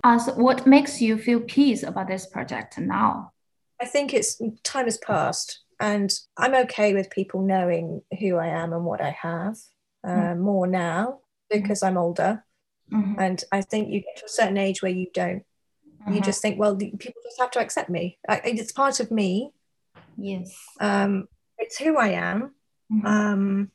As 0.04 0.28
what 0.36 0.66
makes 0.66 1.00
you 1.00 1.18
feel 1.18 1.40
peace 1.40 1.82
about 1.82 2.06
this 2.06 2.26
project 2.26 2.78
now? 2.78 3.32
I 3.80 3.86
think 3.86 4.14
it's 4.14 4.40
time 4.62 4.84
has 4.84 4.98
passed 4.98 5.60
and 5.80 6.12
I'm 6.36 6.54
okay 6.54 6.94
with 6.94 7.10
people 7.10 7.42
knowing 7.42 8.02
who 8.20 8.36
I 8.36 8.46
am 8.46 8.72
and 8.72 8.84
what 8.84 9.00
I 9.00 9.10
have 9.10 9.56
uh, 10.04 10.34
more 10.34 10.66
now 10.66 11.20
because 11.50 11.82
I'm 11.82 11.98
older. 11.98 12.44
Mm-hmm. 12.92 13.20
And 13.20 13.44
I 13.52 13.62
think 13.62 13.90
you 13.90 14.00
get 14.00 14.16
to 14.18 14.26
a 14.26 14.28
certain 14.28 14.58
age 14.58 14.80
where 14.80 14.92
you 14.92 15.08
don't. 15.12 15.44
Mm-hmm. 16.06 16.14
You 16.14 16.20
just 16.20 16.40
think, 16.40 16.58
well, 16.58 16.76
people 16.76 17.20
just 17.24 17.40
have 17.40 17.50
to 17.52 17.60
accept 17.60 17.90
me. 17.90 18.18
It's 18.28 18.72
part 18.72 19.00
of 19.00 19.10
me. 19.10 19.52
Yes. 20.16 20.56
Um, 20.80 21.26
it's 21.58 21.76
who 21.78 21.96
I 21.96 22.08
am. 22.10 22.54
Mm-hmm. 22.92 23.06
Um, 23.06 23.70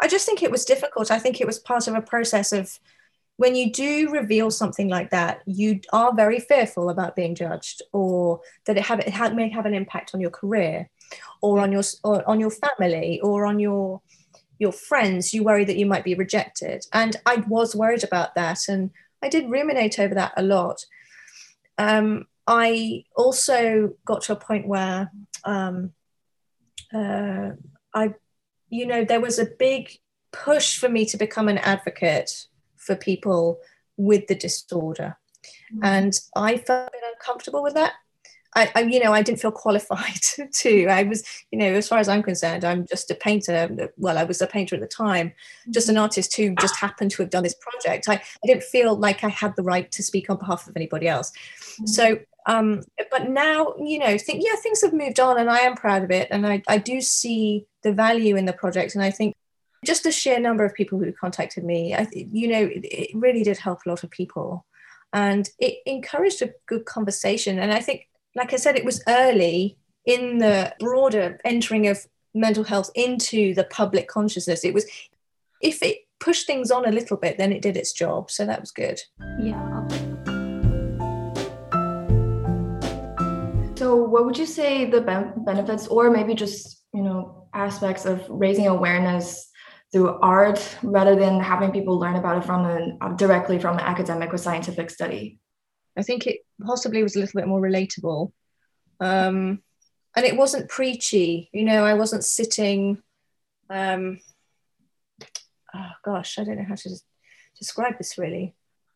I 0.00 0.08
just 0.08 0.26
think 0.26 0.42
it 0.42 0.50
was 0.50 0.66
difficult. 0.66 1.10
I 1.10 1.18
think 1.18 1.40
it 1.40 1.46
was 1.46 1.58
part 1.58 1.88
of 1.88 1.94
a 1.94 2.02
process 2.02 2.52
of 2.52 2.78
when 3.38 3.54
you 3.54 3.72
do 3.72 4.10
reveal 4.10 4.50
something 4.50 4.88
like 4.88 5.10
that, 5.10 5.42
you 5.46 5.80
are 5.92 6.14
very 6.14 6.40
fearful 6.40 6.90
about 6.90 7.16
being 7.16 7.34
judged, 7.34 7.82
or 7.92 8.40
that 8.64 8.76
it 8.76 8.84
have 8.84 9.00
it 9.00 9.08
have, 9.08 9.34
may 9.34 9.48
have 9.50 9.66
an 9.66 9.74
impact 9.74 10.12
on 10.14 10.20
your 10.20 10.30
career, 10.30 10.88
or 11.42 11.60
on 11.60 11.72
your 11.72 11.82
or 12.02 12.28
on 12.28 12.40
your 12.40 12.50
family, 12.50 13.20
or 13.20 13.46
on 13.46 13.58
your 13.58 14.00
your 14.58 14.72
friends. 14.72 15.34
You 15.34 15.44
worry 15.44 15.64
that 15.64 15.76
you 15.76 15.86
might 15.86 16.04
be 16.04 16.14
rejected, 16.14 16.86
and 16.92 17.16
I 17.26 17.36
was 17.46 17.74
worried 17.74 18.04
about 18.04 18.34
that, 18.36 18.68
and 18.68 18.90
I 19.22 19.28
did 19.28 19.50
ruminate 19.50 19.98
over 19.98 20.14
that 20.14 20.32
a 20.36 20.42
lot. 20.42 20.84
Um, 21.78 22.26
I 22.46 23.04
also 23.16 23.94
got 24.04 24.22
to 24.22 24.32
a 24.32 24.36
point 24.36 24.68
where 24.68 25.10
um, 25.44 25.92
uh, 26.94 27.50
I, 27.94 28.14
you 28.68 28.86
know, 28.86 29.04
there 29.04 29.20
was 29.20 29.38
a 29.38 29.46
big 29.58 29.98
push 30.32 30.78
for 30.78 30.88
me 30.88 31.04
to 31.06 31.16
become 31.16 31.48
an 31.48 31.58
advocate 31.58 32.46
for 32.76 32.94
people 32.94 33.58
with 33.96 34.26
the 34.26 34.34
disorder. 34.34 35.16
Mm-hmm. 35.72 35.84
And 35.84 36.20
I 36.34 36.58
felt 36.58 36.88
a 36.88 36.92
bit 36.92 37.02
uncomfortable 37.14 37.62
with 37.62 37.74
that. 37.74 37.94
I, 38.56 38.72
I, 38.74 38.80
you 38.80 38.98
know, 39.04 39.12
I 39.12 39.22
didn't 39.22 39.40
feel 39.40 39.52
qualified 39.52 40.20
to. 40.52 40.86
I 40.86 41.02
was, 41.02 41.22
you 41.52 41.58
know, 41.58 41.66
as 41.66 41.88
far 41.88 41.98
as 41.98 42.08
I'm 42.08 42.22
concerned, 42.22 42.64
I'm 42.64 42.86
just 42.86 43.10
a 43.10 43.14
painter. 43.14 43.92
Well, 43.98 44.16
I 44.16 44.24
was 44.24 44.40
a 44.40 44.46
painter 44.46 44.74
at 44.74 44.80
the 44.80 44.88
time, 44.88 45.32
just 45.70 45.88
an 45.88 45.94
mm-hmm. 45.94 46.02
artist 46.02 46.34
who 46.36 46.54
just 46.54 46.76
happened 46.76 47.10
to 47.12 47.22
have 47.22 47.30
done 47.30 47.42
this 47.42 47.54
project. 47.54 48.08
I, 48.08 48.14
I 48.14 48.46
didn't 48.46 48.64
feel 48.64 48.96
like 48.96 49.22
I 49.22 49.28
had 49.28 49.54
the 49.56 49.62
right 49.62 49.92
to 49.92 50.02
speak 50.02 50.30
on 50.30 50.38
behalf 50.38 50.66
of 50.66 50.74
anybody 50.74 51.06
else. 51.06 51.32
Mm-hmm. 51.32 51.86
So, 51.86 52.18
um, 52.46 52.82
but 53.10 53.28
now, 53.28 53.74
you 53.78 53.98
know, 53.98 54.16
think, 54.16 54.42
yeah, 54.42 54.56
things 54.56 54.80
have 54.80 54.94
moved 54.94 55.20
on 55.20 55.38
and 55.38 55.50
I 55.50 55.58
am 55.58 55.74
proud 55.74 56.02
of 56.02 56.10
it. 56.10 56.28
And 56.30 56.46
I, 56.46 56.62
I 56.66 56.78
do 56.78 57.00
see 57.02 57.66
the 57.82 57.92
value 57.92 58.36
in 58.36 58.46
the 58.46 58.52
project. 58.54 58.94
And 58.94 59.04
I 59.04 59.10
think 59.10 59.34
just 59.84 60.04
the 60.04 60.12
sheer 60.12 60.40
number 60.40 60.64
of 60.64 60.72
people 60.72 60.98
who 60.98 61.12
contacted 61.12 61.62
me, 61.62 61.94
I, 61.94 62.06
you 62.12 62.48
know, 62.48 62.62
it, 62.62 62.84
it 62.84 63.10
really 63.14 63.42
did 63.42 63.58
help 63.58 63.80
a 63.84 63.88
lot 63.90 64.02
of 64.02 64.10
people. 64.10 64.64
And 65.12 65.48
it 65.58 65.78
encouraged 65.84 66.40
a 66.40 66.52
good 66.66 66.86
conversation. 66.86 67.58
And 67.58 67.72
I 67.72 67.80
think, 67.80 68.08
like 68.36 68.52
I 68.52 68.56
said, 68.56 68.76
it 68.76 68.84
was 68.84 69.02
early 69.08 69.78
in 70.04 70.38
the 70.38 70.74
broader 70.78 71.40
entering 71.44 71.88
of 71.88 72.06
mental 72.34 72.64
health 72.64 72.90
into 72.94 73.54
the 73.54 73.64
public 73.64 74.08
consciousness. 74.08 74.62
It 74.62 74.74
was, 74.74 74.84
if 75.62 75.82
it 75.82 76.00
pushed 76.20 76.46
things 76.46 76.70
on 76.70 76.86
a 76.86 76.92
little 76.92 77.16
bit, 77.16 77.38
then 77.38 77.50
it 77.50 77.62
did 77.62 77.76
its 77.78 77.94
job. 77.94 78.30
So 78.30 78.44
that 78.44 78.60
was 78.60 78.70
good. 78.70 79.00
Yeah. 79.40 79.88
So, 83.76 83.96
what 83.96 84.24
would 84.24 84.38
you 84.38 84.46
say 84.46 84.88
the 84.90 85.00
benefits, 85.00 85.86
or 85.86 86.10
maybe 86.10 86.34
just 86.34 86.84
you 86.92 87.02
know 87.02 87.48
aspects 87.54 88.04
of 88.04 88.24
raising 88.28 88.66
awareness 88.66 89.50
through 89.92 90.18
art 90.20 90.76
rather 90.82 91.14
than 91.14 91.40
having 91.40 91.70
people 91.70 91.98
learn 91.98 92.16
about 92.16 92.38
it 92.38 92.44
from 92.44 92.64
an 92.64 92.98
uh, 93.00 93.10
directly 93.14 93.58
from 93.58 93.78
an 93.78 93.84
academic 93.84 94.32
or 94.32 94.36
scientific 94.36 94.90
study 94.90 95.38
i 95.96 96.02
think 96.02 96.26
it 96.26 96.40
possibly 96.64 97.02
was 97.02 97.16
a 97.16 97.20
little 97.20 97.38
bit 97.38 97.48
more 97.48 97.60
relatable. 97.60 98.32
Um, 99.00 99.62
and 100.14 100.24
it 100.24 100.36
wasn't 100.36 100.70
preachy 100.70 101.50
you 101.52 101.62
know 101.62 101.84
i 101.84 101.92
wasn't 101.92 102.24
sitting 102.24 103.02
um, 103.68 104.18
oh 105.74 105.90
gosh 106.02 106.38
i 106.38 106.44
don't 106.44 106.56
know 106.56 106.64
how 106.66 106.74
to 106.74 106.98
describe 107.58 107.98
this 107.98 108.18
really. 108.18 108.54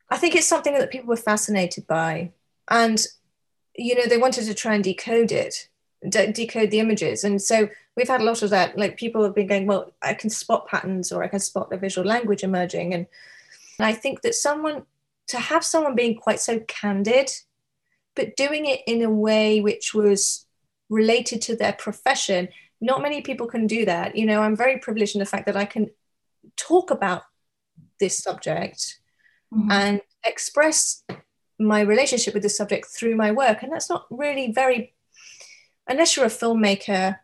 I 0.09 0.17
think 0.17 0.35
it's 0.35 0.47
something 0.47 0.75
that 0.75 0.91
people 0.91 1.09
were 1.09 1.17
fascinated 1.17 1.87
by. 1.87 2.33
And 2.69 3.05
you 3.77 3.95
know 3.95 4.07
they 4.07 4.19
wanted 4.19 4.45
to 4.45 4.55
try 4.55 4.75
and 4.75 4.85
decode 4.85 5.33
it 5.33 5.69
de- 6.09 6.33
decode 6.33 6.71
the 6.71 6.81
images. 6.81 7.25
And 7.25 7.41
so 7.41 7.69
we've 7.97 8.09
had 8.09 8.21
a 8.21 8.25
lot 8.25 8.43
of 8.43 8.51
that 8.51 8.77
like 8.77 8.97
people 8.97 9.23
have 9.23 9.35
been 9.35 9.47
going 9.47 9.67
well 9.67 9.93
i 10.03 10.15
can 10.15 10.31
spot 10.31 10.67
patterns 10.67 11.13
or 11.13 11.23
i 11.23 11.29
can 11.29 11.41
spot 11.41 11.71
the 11.71 11.77
visual 11.77 12.07
language 12.07 12.43
emerging. 12.43 12.95
And 12.95 13.07
i 13.79 13.93
think 13.93 14.23
that 14.23 14.35
someone 14.35 14.85
to 15.29 15.39
have 15.39 15.65
someone 15.65 15.95
being 15.95 16.17
quite 16.17 16.41
so 16.41 16.61
candid 16.61 17.31
but 18.17 18.37
doing 18.37 18.67
it 18.67 18.81
in 18.87 19.03
a 19.03 19.11
way 19.11 19.61
which 19.61 19.95
was 19.95 20.47
related 20.89 21.41
to 21.43 21.57
their 21.57 21.73
profession. 21.73 22.49
Not 22.81 23.03
many 23.03 23.21
people 23.21 23.47
can 23.47 23.67
do 23.67 23.85
that. 23.85 24.17
You 24.17 24.27
know 24.27 24.43
i'm 24.43 24.57
very 24.57 24.79
privileged 24.79 25.15
in 25.15 25.21
the 25.21 25.27
fact 25.27 25.47
that 25.47 25.57
i 25.57 25.65
can 25.65 25.91
talk 26.57 26.91
about 26.91 27.23
this 27.99 28.19
subject 28.19 28.99
mm-hmm. 29.53 29.71
and 29.71 30.01
express 30.25 31.05
my 31.59 31.81
relationship 31.81 32.35
with 32.35 32.43
the 32.43 32.49
subject 32.49 32.87
through 32.87 33.15
my 33.15 33.31
work. 33.31 33.63
And 33.63 33.73
that's 33.73 33.91
not 33.91 34.07
really 34.11 34.51
very 34.53 34.95
unless 35.87 36.17
you're 36.17 36.27
a 36.27 36.29
filmmaker 36.29 37.19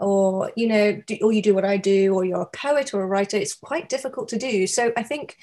or 0.00 0.52
you 0.56 0.68
know 0.68 1.00
do, 1.06 1.18
or 1.22 1.32
you 1.32 1.42
do 1.42 1.54
what 1.54 1.64
i 1.64 1.76
do 1.76 2.14
or 2.14 2.24
you're 2.24 2.42
a 2.42 2.46
poet 2.46 2.94
or 2.94 3.02
a 3.02 3.06
writer 3.06 3.36
it's 3.36 3.54
quite 3.54 3.88
difficult 3.88 4.28
to 4.28 4.38
do. 4.38 4.66
So 4.66 4.92
i 4.96 5.02
think 5.02 5.36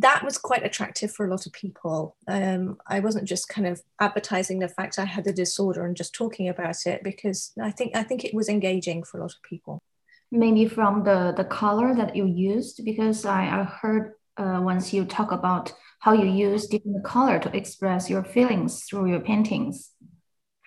that 0.00 0.24
was 0.24 0.36
quite 0.36 0.64
attractive 0.64 1.10
for 1.10 1.26
a 1.26 1.30
lot 1.30 1.46
of 1.46 1.52
people. 1.52 2.16
Um, 2.28 2.78
i 2.86 3.00
wasn't 3.00 3.28
just 3.28 3.48
kind 3.48 3.66
of 3.66 3.82
advertising 4.00 4.58
the 4.58 4.68
fact 4.68 4.98
i 4.98 5.04
had 5.04 5.26
a 5.26 5.32
disorder 5.32 5.86
and 5.86 5.96
just 5.96 6.14
talking 6.14 6.48
about 6.48 6.86
it 6.86 7.02
because 7.02 7.52
i 7.62 7.70
think 7.70 7.96
i 7.96 8.02
think 8.02 8.24
it 8.24 8.34
was 8.34 8.48
engaging 8.48 9.02
for 9.02 9.18
a 9.18 9.20
lot 9.22 9.32
of 9.32 9.42
people. 9.42 9.82
Maybe 10.30 10.66
from 10.66 11.04
the 11.04 11.32
the 11.36 11.44
color 11.44 11.94
that 11.94 12.16
you 12.16 12.26
used 12.26 12.84
because 12.84 13.24
i, 13.24 13.42
I 13.60 13.62
heard 13.64 14.12
uh, 14.36 14.60
once 14.62 14.92
you 14.92 15.04
talk 15.04 15.32
about 15.32 15.72
how 16.00 16.12
you 16.12 16.26
use 16.26 16.66
different 16.66 17.04
color 17.04 17.38
to 17.38 17.56
express 17.56 18.10
your 18.10 18.24
feelings 18.24 18.84
through 18.84 19.10
your 19.10 19.20
paintings. 19.20 19.92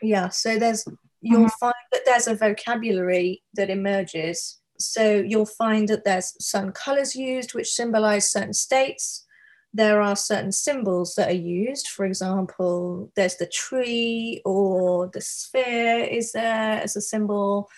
Yeah 0.01 0.29
so 0.29 0.57
there's 0.57 0.85
you'll 1.21 1.41
mm-hmm. 1.41 1.59
find 1.59 1.83
that 1.91 2.01
there's 2.05 2.27
a 2.27 2.35
vocabulary 2.35 3.43
that 3.55 3.69
emerges 3.69 4.58
so 4.79 5.23
you'll 5.25 5.45
find 5.45 5.87
that 5.89 6.05
there's 6.05 6.33
certain 6.39 6.71
colors 6.71 7.15
used 7.15 7.53
which 7.53 7.71
symbolize 7.71 8.29
certain 8.29 8.53
states. 8.53 9.25
There 9.73 10.01
are 10.01 10.15
certain 10.15 10.51
symbols 10.51 11.13
that 11.15 11.29
are 11.29 11.33
used. 11.33 11.89
For 11.89 12.05
example 12.05 13.11
there's 13.15 13.35
the 13.35 13.47
tree 13.47 14.41
or 14.45 15.07
the 15.07 15.21
sphere 15.21 15.99
is 16.05 16.31
there 16.31 16.81
as 16.81 16.95
a 16.95 17.01
symbol. 17.01 17.69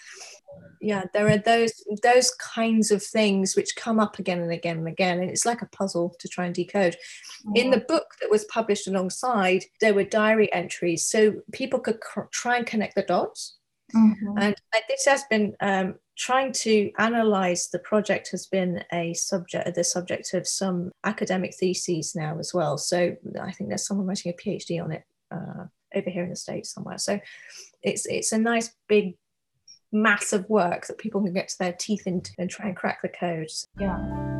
Yeah 0.80 1.06
there 1.14 1.28
are 1.28 1.38
those 1.38 1.84
those 2.04 2.32
kinds 2.36 2.92
of 2.92 3.04
things 3.04 3.56
which 3.56 3.76
come 3.76 4.00
up 4.00 4.20
again 4.20 4.40
and 4.40 4.52
again 4.52 4.78
and 4.78 4.88
again 4.88 5.20
and 5.22 5.30
it's 5.30 5.46
like 5.46 5.62
a 5.62 5.68
puzzle 5.68 6.16
to 6.20 6.28
try 6.28 6.46
and 6.46 6.56
decode. 6.56 6.98
In 7.56 7.72
the 7.72 7.80
book 7.80 8.06
that 8.22 8.30
was 8.30 8.46
published 8.46 8.88
alongside 8.88 9.64
there 9.80 9.96
were 9.96 10.04
diary 10.04 10.54
entries 10.54 11.08
so 11.08 11.34
people 11.52 11.80
could 11.80 12.00
cr- 12.00 12.30
try 12.32 12.58
and 12.58 12.66
connect 12.68 12.96
the 12.96 13.02
dots 13.02 13.58
mm-hmm. 13.96 14.38
and 14.38 14.56
this 14.88 15.06
has 15.06 15.24
been 15.30 15.56
um, 15.62 15.96
trying 16.18 16.52
to 16.52 16.92
analyze 16.98 17.70
the 17.70 17.80
project 17.80 18.30
has 18.32 18.48
been 18.48 18.84
a 18.94 19.14
subject 19.14 19.74
the 19.76 19.84
subject 19.84 20.34
of 20.34 20.48
some 20.48 20.92
academic 21.04 21.56
theses 21.56 22.16
now 22.16 22.38
as 22.40 22.54
well 22.54 22.78
so 22.78 23.16
i 23.42 23.52
think 23.52 23.70
there's 23.70 23.86
someone 23.86 24.08
writing 24.08 24.34
a 24.34 24.42
phd 24.42 24.84
on 24.84 24.92
it 24.92 25.04
uh, 25.32 25.66
over 25.96 26.10
here 26.10 26.24
in 26.24 26.30
the 26.30 26.36
states 26.36 26.74
somewhere 26.74 26.98
so 26.98 27.20
it's 27.82 28.06
it's 28.06 28.32
a 28.32 28.38
nice 28.38 28.72
big 28.88 29.16
massive 29.92 30.50
work 30.50 30.88
that 30.88 30.98
people 30.98 31.22
can 31.22 31.34
get 31.34 31.50
to 31.50 31.58
their 31.60 31.74
teeth 31.74 32.08
into 32.08 32.32
and 32.38 32.50
try 32.50 32.68
and 32.68 32.76
crack 32.76 33.02
the 33.02 33.10
codes. 33.10 33.68
Yeah. 33.80 34.31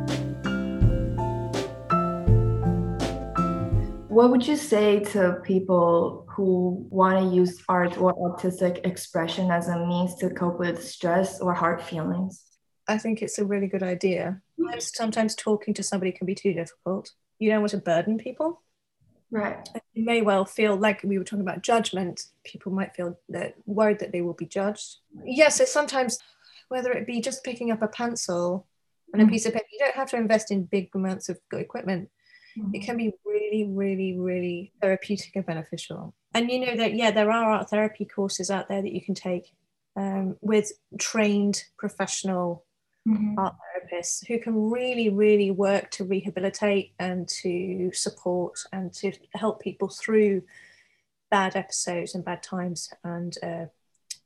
What 4.12 4.30
would 4.30 4.46
you 4.46 4.56
say 4.56 5.00
to 5.12 5.40
people 5.42 6.26
who 6.28 6.86
want 6.90 7.18
to 7.18 7.34
use 7.34 7.62
art 7.66 7.96
or 7.96 8.12
artistic 8.30 8.82
expression 8.84 9.50
as 9.50 9.68
a 9.68 9.86
means 9.86 10.16
to 10.16 10.28
cope 10.28 10.58
with 10.58 10.84
stress 10.84 11.40
or 11.40 11.54
hard 11.54 11.80
feelings? 11.80 12.42
I 12.86 12.98
think 12.98 13.22
it's 13.22 13.38
a 13.38 13.44
really 13.46 13.68
good 13.68 13.82
idea. 13.82 14.42
Sometimes 14.80 15.34
talking 15.34 15.72
to 15.72 15.82
somebody 15.82 16.12
can 16.12 16.26
be 16.26 16.34
too 16.34 16.52
difficult. 16.52 17.10
You 17.38 17.48
don't 17.48 17.60
want 17.60 17.70
to 17.70 17.78
burden 17.78 18.18
people. 18.18 18.60
Right. 19.30 19.66
You 19.94 20.04
may 20.04 20.20
well 20.20 20.44
feel 20.44 20.76
like 20.76 21.02
we 21.02 21.16
were 21.16 21.24
talking 21.24 21.40
about 21.40 21.62
judgment. 21.62 22.20
People 22.44 22.70
might 22.70 22.94
feel 22.94 23.18
that 23.30 23.54
worried 23.64 24.00
that 24.00 24.12
they 24.12 24.20
will 24.20 24.34
be 24.34 24.44
judged. 24.44 24.98
Yes, 25.24 25.56
so 25.56 25.64
sometimes 25.64 26.18
whether 26.68 26.92
it 26.92 27.06
be 27.06 27.22
just 27.22 27.44
picking 27.44 27.70
up 27.70 27.80
a 27.80 27.88
pencil 27.88 28.66
and 29.14 29.22
a 29.22 29.24
mm. 29.24 29.30
piece 29.30 29.46
of 29.46 29.54
paper, 29.54 29.64
you 29.72 29.78
don't 29.78 29.96
have 29.96 30.10
to 30.10 30.18
invest 30.18 30.50
in 30.50 30.64
big 30.64 30.90
amounts 30.94 31.30
of 31.30 31.40
equipment. 31.50 32.10
Mm-hmm. 32.58 32.74
It 32.74 32.82
can 32.82 32.96
be 32.96 33.12
really, 33.24 33.66
really, 33.68 34.18
really 34.18 34.72
therapeutic 34.80 35.36
and 35.36 35.46
beneficial. 35.46 36.14
And 36.34 36.50
you 36.50 36.60
know 36.60 36.76
that, 36.76 36.94
yeah, 36.94 37.10
there 37.10 37.30
are 37.30 37.52
art 37.52 37.70
therapy 37.70 38.04
courses 38.04 38.50
out 38.50 38.68
there 38.68 38.82
that 38.82 38.92
you 38.92 39.02
can 39.02 39.14
take 39.14 39.52
um, 39.96 40.36
with 40.40 40.72
trained 40.98 41.64
professional 41.76 42.64
mm-hmm. 43.06 43.38
art 43.38 43.54
therapists 43.54 44.26
who 44.26 44.38
can 44.38 44.70
really, 44.70 45.08
really 45.08 45.50
work 45.50 45.90
to 45.92 46.04
rehabilitate 46.04 46.92
and 46.98 47.28
to 47.28 47.90
support 47.92 48.58
and 48.72 48.92
to 48.94 49.12
help 49.34 49.60
people 49.60 49.88
through 49.88 50.42
bad 51.30 51.56
episodes 51.56 52.14
and 52.14 52.24
bad 52.24 52.42
times 52.42 52.90
and 53.04 53.36
uh, 53.42 53.66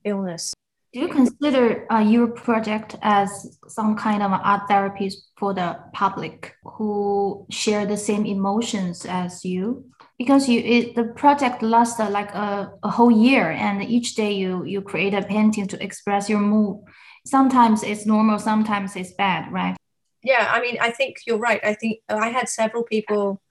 illness. 0.04 0.54
Do 0.96 1.02
you 1.02 1.08
consider 1.08 1.86
uh, 1.92 1.98
your 1.98 2.26
project 2.28 2.96
as 3.02 3.58
some 3.68 3.96
kind 3.96 4.22
of 4.22 4.32
art 4.32 4.62
therapy 4.66 5.12
for 5.36 5.52
the 5.52 5.78
public 5.92 6.54
who 6.64 7.46
share 7.50 7.84
the 7.84 7.98
same 7.98 8.24
emotions 8.24 9.04
as 9.04 9.44
you? 9.44 9.90
Because 10.16 10.48
you 10.48 10.58
it, 10.60 10.94
the 10.94 11.04
project 11.04 11.60
lasts 11.60 12.00
uh, 12.00 12.08
like 12.08 12.34
a, 12.34 12.72
a 12.82 12.88
whole 12.88 13.10
year, 13.10 13.50
and 13.50 13.82
each 13.82 14.14
day 14.14 14.32
you 14.32 14.64
you 14.64 14.80
create 14.80 15.12
a 15.12 15.20
painting 15.20 15.66
to 15.66 15.82
express 15.84 16.30
your 16.30 16.40
mood. 16.40 16.82
Sometimes 17.26 17.82
it's 17.82 18.06
normal, 18.06 18.38
sometimes 18.38 18.96
it's 18.96 19.12
bad, 19.12 19.52
right? 19.52 19.76
Yeah, 20.22 20.48
I 20.50 20.62
mean, 20.62 20.78
I 20.80 20.92
think 20.92 21.16
you're 21.26 21.36
right. 21.36 21.60
I 21.62 21.74
think 21.74 22.00
I 22.08 22.30
had 22.30 22.48
several 22.48 22.84
people, 22.84 23.42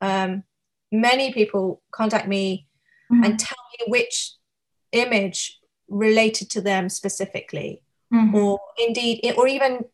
um, 0.00 0.44
many 0.90 1.30
people 1.34 1.82
contact 1.90 2.26
me 2.26 2.68
mm-hmm. 3.12 3.22
and 3.22 3.38
tell 3.38 3.58
me 3.78 3.84
which 3.92 4.32
image 4.92 5.60
related 5.88 6.50
to 6.50 6.60
them 6.60 6.88
specifically. 6.88 7.82
Mm-hmm. 8.12 8.34
or 8.36 8.60
indeed 8.78 9.34
or 9.36 9.48
even 9.48 9.86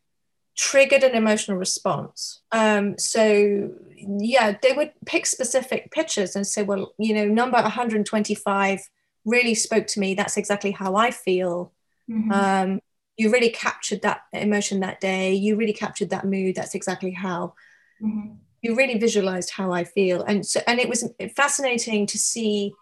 triggered 0.55 1.03
an 1.03 1.15
emotional 1.15 1.57
response. 1.57 2.41
Um, 2.51 2.97
so 2.99 3.71
yeah 3.95 4.57
they 4.61 4.73
would 4.73 4.91
pick 5.05 5.25
specific 5.25 5.91
pictures 5.91 6.35
and 6.35 6.45
say 6.45 6.63
well 6.63 6.93
you 6.97 7.13
know 7.13 7.25
number 7.25 7.59
125 7.61 8.81
really 9.25 9.55
spoke 9.55 9.87
to 9.87 9.99
me. 9.99 10.13
That's 10.13 10.37
exactly 10.37 10.71
how 10.71 10.95
i 10.95 11.09
feel. 11.09 11.71
Mm-hmm. 12.09 12.31
um, 12.31 12.79
you 13.17 13.31
really 13.31 13.49
captured 13.49 14.01
that 14.01 14.21
emotion 14.33 14.81
that 14.81 14.99
day. 14.99 15.33
You 15.33 15.55
really 15.55 15.73
captured 15.73 16.09
that 16.09 16.25
mood. 16.25 16.55
That's 16.55 16.75
exactly 16.75 17.11
how 17.11 17.53
mm-hmm. 18.01 18.33
you 18.61 18.75
really 18.75 18.99
visualized 18.99 19.51
how 19.51 19.71
i 19.71 19.83
feel. 19.83 20.21
And 20.23 20.45
so 20.45 20.59
and 20.67 20.79
it 20.79 20.89
was 20.89 21.09
fascinating 21.35 22.05
to 22.07 22.19
see 22.19 22.73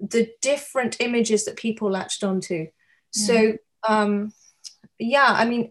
the 0.00 0.30
different 0.40 1.00
images 1.00 1.44
that 1.44 1.56
people 1.56 1.90
latched 1.90 2.24
onto. 2.24 2.68
So 3.12 3.34
mm-hmm. 3.34 3.92
um, 3.92 4.32
yeah, 4.98 5.28
I 5.28 5.44
mean, 5.44 5.68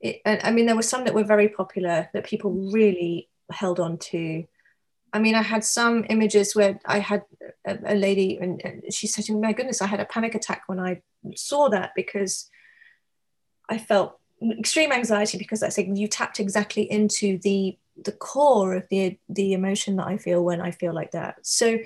it, 0.00 0.20
I 0.24 0.50
mean, 0.50 0.66
there 0.66 0.76
were 0.76 0.82
some 0.82 1.04
that 1.04 1.14
were 1.14 1.24
very 1.24 1.48
popular 1.48 2.08
that 2.12 2.24
people 2.24 2.52
really 2.72 3.28
held 3.50 3.80
on 3.80 3.98
to. 3.98 4.44
I 5.12 5.18
mean, 5.18 5.34
I 5.34 5.42
had 5.42 5.64
some 5.64 6.04
images 6.08 6.54
where 6.54 6.78
I 6.84 6.98
had 6.98 7.22
a, 7.66 7.78
a 7.86 7.94
lady, 7.94 8.38
and, 8.38 8.60
and 8.64 8.92
she 8.92 9.06
said 9.06 9.24
to 9.24 9.32
me, 9.32 9.40
"My 9.40 9.52
goodness, 9.52 9.82
I 9.82 9.86
had 9.86 10.00
a 10.00 10.04
panic 10.04 10.34
attack 10.34 10.62
when 10.66 10.78
I 10.78 11.02
saw 11.34 11.68
that 11.70 11.92
because 11.96 12.50
I 13.68 13.78
felt 13.78 14.18
extreme 14.58 14.92
anxiety 14.92 15.36
because 15.36 15.62
I 15.62 15.68
said 15.70 15.98
you 15.98 16.06
tapped 16.08 16.40
exactly 16.40 16.90
into 16.90 17.38
the 17.38 17.76
the 18.04 18.12
core 18.12 18.76
of 18.76 18.86
the 18.90 19.18
the 19.28 19.52
emotion 19.52 19.96
that 19.96 20.06
I 20.06 20.18
feel 20.18 20.44
when 20.44 20.60
I 20.60 20.70
feel 20.70 20.94
like 20.94 21.12
that." 21.12 21.36
So 21.42 21.78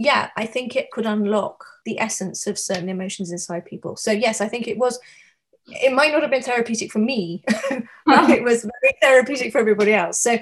yeah, 0.00 0.30
I 0.34 0.46
think 0.46 0.76
it 0.76 0.90
could 0.90 1.04
unlock 1.04 1.62
the 1.84 2.00
essence 2.00 2.46
of 2.46 2.58
certain 2.58 2.88
emotions 2.88 3.30
inside 3.30 3.66
people. 3.66 3.96
So 3.96 4.10
yes, 4.10 4.40
I 4.40 4.48
think 4.48 4.66
it 4.66 4.78
was. 4.78 4.98
It 5.66 5.92
might 5.92 6.10
not 6.10 6.22
have 6.22 6.30
been 6.30 6.42
therapeutic 6.42 6.90
for 6.90 7.00
me, 7.00 7.44
but 8.06 8.30
it 8.30 8.42
was 8.42 8.62
very 8.82 8.94
therapeutic 9.02 9.52
for 9.52 9.58
everybody 9.58 9.92
else. 9.92 10.18
So 10.18 10.38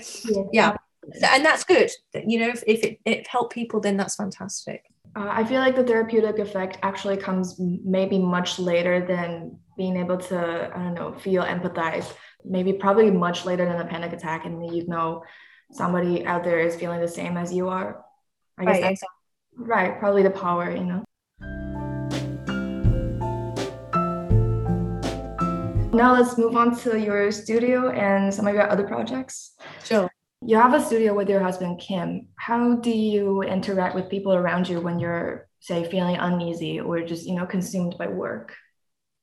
yeah, 0.52 0.76
and 1.24 1.44
that's 1.44 1.64
good. 1.64 1.90
You 2.14 2.38
know, 2.38 2.48
if, 2.50 2.62
if 2.68 2.84
it, 2.84 3.00
it 3.04 3.26
helped 3.26 3.52
people, 3.52 3.80
then 3.80 3.96
that's 3.96 4.14
fantastic. 4.14 4.84
Uh, 5.16 5.26
I 5.28 5.44
feel 5.44 5.58
like 5.58 5.74
the 5.74 5.82
therapeutic 5.82 6.38
effect 6.38 6.78
actually 6.82 7.16
comes 7.16 7.56
maybe 7.58 8.16
much 8.16 8.60
later 8.60 9.04
than 9.04 9.58
being 9.76 9.96
able 9.96 10.18
to, 10.18 10.70
I 10.72 10.78
don't 10.78 10.94
know, 10.94 11.12
feel 11.14 11.42
empathize. 11.42 12.06
Maybe 12.44 12.72
probably 12.72 13.10
much 13.10 13.44
later 13.44 13.64
than 13.64 13.80
a 13.80 13.86
panic 13.86 14.12
attack, 14.12 14.46
and 14.46 14.72
you 14.72 14.86
know 14.86 15.24
somebody 15.72 16.24
out 16.24 16.44
there 16.44 16.60
is 16.60 16.76
feeling 16.76 17.00
the 17.00 17.08
same 17.08 17.36
as 17.36 17.52
you 17.52 17.68
are. 17.68 18.04
I 18.56 18.64
guess 18.64 18.74
right, 18.74 18.82
that's 18.82 19.02
Right, 19.60 19.98
probably 19.98 20.22
the 20.22 20.30
power, 20.30 20.70
you 20.70 20.84
know. 20.84 21.04
Now 25.92 26.12
let's 26.12 26.38
move 26.38 26.54
on 26.54 26.78
to 26.80 26.98
your 26.98 27.32
studio 27.32 27.90
and 27.90 28.32
some 28.32 28.46
of 28.46 28.54
your 28.54 28.70
other 28.70 28.86
projects. 28.86 29.56
Sure. 29.84 30.08
You 30.42 30.56
have 30.56 30.74
a 30.74 30.80
studio 30.80 31.12
with 31.12 31.28
your 31.28 31.40
husband 31.40 31.80
Kim. 31.80 32.28
How 32.36 32.76
do 32.76 32.90
you 32.90 33.42
interact 33.42 33.96
with 33.96 34.08
people 34.08 34.32
around 34.32 34.68
you 34.68 34.80
when 34.80 35.00
you're, 35.00 35.48
say, 35.58 35.90
feeling 35.90 36.16
uneasy 36.16 36.78
or 36.78 37.02
just, 37.02 37.26
you 37.26 37.34
know, 37.34 37.44
consumed 37.44 37.96
by 37.98 38.06
work? 38.06 38.54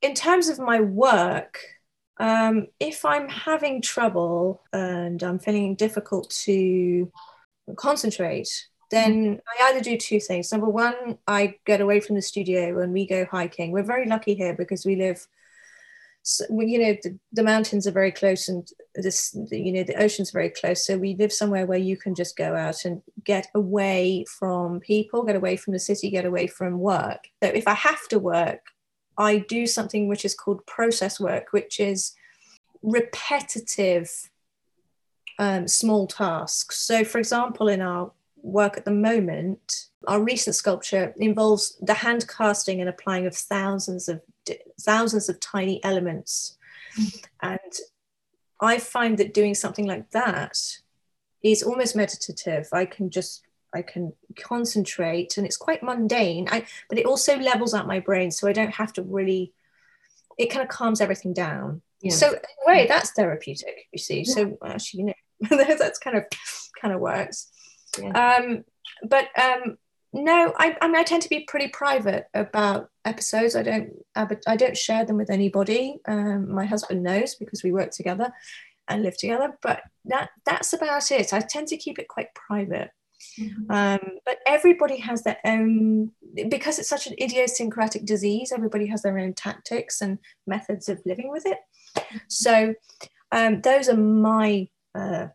In 0.02 0.14
terms 0.14 0.50
of 0.50 0.60
my 0.60 0.82
work, 0.82 1.60
um, 2.20 2.68
if 2.82 3.06
I'm 3.06 3.30
having 3.30 3.82
trouble 3.82 4.64
and 4.74 5.24
I'm 5.24 5.40
feeling 5.40 5.76
difficult 5.76 6.30
to 6.46 7.10
concentrate, 7.78 8.68
then 8.92 9.42
I 9.48 9.70
either 9.70 9.82
do 9.82 9.98
two 9.98 10.20
things. 10.20 10.52
Number 10.52 10.70
one, 10.70 11.18
I 11.28 11.56
get 11.66 11.82
away 11.82 12.00
from 12.00 12.16
the 12.16 12.22
studio 12.22 12.80
and 12.82 12.94
we 12.94 13.08
go 13.08 13.26
hiking. 13.26 13.72
We're 13.72 13.84
very 13.84 14.08
lucky 14.08 14.36
here 14.36 14.54
because 14.54 14.86
we 14.86 14.96
live, 14.96 15.28
you 16.50 16.80
know, 16.80 16.98
the, 17.04 17.18
the 17.34 17.44
mountains 17.44 17.88
are 17.88 17.92
very 17.92 18.12
close 18.12 18.48
and 18.48 18.68
this, 18.96 19.36
you 19.52 19.72
know, 19.72 19.84
the 19.84 20.02
ocean's 20.02 20.32
very 20.32 20.50
close. 20.50 20.86
So 20.86 20.98
we 20.98 21.16
live 21.16 21.34
somewhere 21.34 21.66
where 21.66 21.80
you 21.80 21.98
can 21.98 22.16
just 22.16 22.38
go 22.38 22.56
out 22.56 22.86
and 22.86 23.02
get 23.24 23.48
away 23.56 24.26
from 24.30 24.80
people, 24.80 25.24
get 25.24 25.36
away 25.36 25.58
from 25.58 25.74
the 25.74 25.80
city, 25.80 26.10
get 26.10 26.26
away 26.26 26.48
from 26.48 26.80
work. 26.80 27.28
So 27.44 27.50
if 27.50 27.68
I 27.68 27.74
have 27.74 28.08
to 28.10 28.20
work, 28.20 28.62
I 29.18 29.40
do 29.40 29.66
something 29.66 30.08
which 30.08 30.26
is 30.26 30.36
called 30.36 30.66
process 30.66 31.20
work, 31.20 31.48
which 31.52 31.80
is 31.80 32.14
repetitive 32.84 34.30
um, 35.40 35.68
small 35.68 36.08
tasks. 36.08 36.80
So, 36.80 37.04
for 37.04 37.18
example, 37.18 37.68
in 37.68 37.82
our 37.82 38.12
work 38.46 38.78
at 38.78 38.86
the 38.86 38.92
moment, 38.92 39.88
our 40.08 40.22
recent 40.22 40.56
sculpture 40.56 41.14
involves 41.18 41.78
the 41.82 41.94
hand 41.94 42.28
casting 42.28 42.80
and 42.80 42.90
applying 42.90 43.26
of 43.26 43.36
thousands 43.36 44.08
of 44.08 44.22
thousands 44.80 45.28
of 45.28 45.40
tiny 45.40 45.84
elements. 45.84 46.58
Mm. 47.00 47.26
And 47.42 47.74
I 48.62 48.78
find 48.78 49.18
that 49.18 49.34
doing 49.34 49.56
something 49.56 49.86
like 49.86 50.12
that 50.12 50.58
is 51.44 51.64
almost 51.64 51.96
meditative. 51.96 52.70
I 52.72 52.86
can 52.86 53.10
just 53.10 53.42
I 53.74 53.82
can 53.82 54.14
concentrate 54.38 55.38
and 55.38 55.46
it's 55.46 55.58
quite 55.58 55.84
mundane. 55.84 56.48
I 56.52 56.66
but 56.88 57.00
it 57.00 57.06
also 57.06 57.38
levels 57.38 57.74
out 57.74 57.88
my 57.88 58.00
brain 58.00 58.32
so 58.32 58.48
I 58.48 58.54
don't 58.54 58.76
have 58.76 58.94
to 58.94 59.02
really 59.02 59.54
it 60.38 60.52
kind 60.52 60.64
of 60.64 60.70
calms 60.70 61.02
everything 61.02 61.34
down. 61.34 61.82
Yeah. 62.02 62.12
So 62.12 62.30
in 62.30 62.36
a 62.36 62.68
way 62.68 62.86
that's 62.88 63.12
therapeutic, 63.12 63.88
you 63.92 64.00
see. 64.00 64.24
Yeah. 64.26 64.34
So 64.34 64.58
actually, 64.64 65.00
you 65.00 65.06
know, 65.08 65.58
that's 65.80 65.98
kind 65.98 66.18
of 66.18 66.26
kind 66.80 66.94
of 66.94 67.02
works. 67.02 67.52
Yeah. 68.02 68.38
Um, 68.38 68.64
but 69.04 69.28
um, 69.40 69.78
no, 70.14 70.54
I, 70.58 70.78
I 70.82 70.88
mean, 70.88 70.96
I 70.96 71.04
tend 71.04 71.24
to 71.24 71.30
be 71.30 71.42
pretty 71.42 71.68
private 71.68 72.28
about 72.34 72.90
episodes. 73.04 73.56
I 73.56 73.64
don't, 73.64 73.92
I 74.16 74.56
don't 74.56 74.78
share 74.78 75.06
them 75.06 75.18
with 75.18 75.30
anybody. 75.30 75.98
Um, 76.08 76.54
my 76.54 76.66
husband 76.66 77.04
knows 77.04 77.36
because 77.36 77.64
we 77.64 77.72
work 77.72 77.92
together 77.92 78.32
and 78.88 79.04
live 79.04 79.18
together. 79.18 79.58
But 79.62 79.82
that 80.06 80.30
that's 80.46 80.74
about 80.74 81.12
it. 81.12 81.34
I 81.34 81.40
tend 81.40 81.68
to 81.70 81.78
keep 81.78 82.00
it 82.00 82.08
quite 82.08 82.34
private. 82.34 82.92
Mm-hmm. 83.40 83.72
Um, 83.72 84.00
but 84.26 84.38
everybody 84.46 84.98
has 84.98 85.24
their 85.24 85.38
own 85.46 86.12
because 86.50 86.80
it's 86.80 86.90
such 86.90 87.08
an 87.08 87.16
idiosyncratic 87.22 88.06
disease. 88.06 88.52
Everybody 88.52 88.86
has 88.88 89.02
their 89.02 89.18
own 89.18 89.34
tactics 89.34 90.02
and 90.02 90.20
methods 90.48 90.90
of 90.90 91.02
living 91.06 91.30
with 91.30 91.46
it. 91.46 91.58
Mm-hmm. 91.98 92.18
So 92.30 92.74
um, 93.32 93.62
those 93.62 93.90
are 93.90 93.98
my 93.98 94.70
uh, 94.94 95.28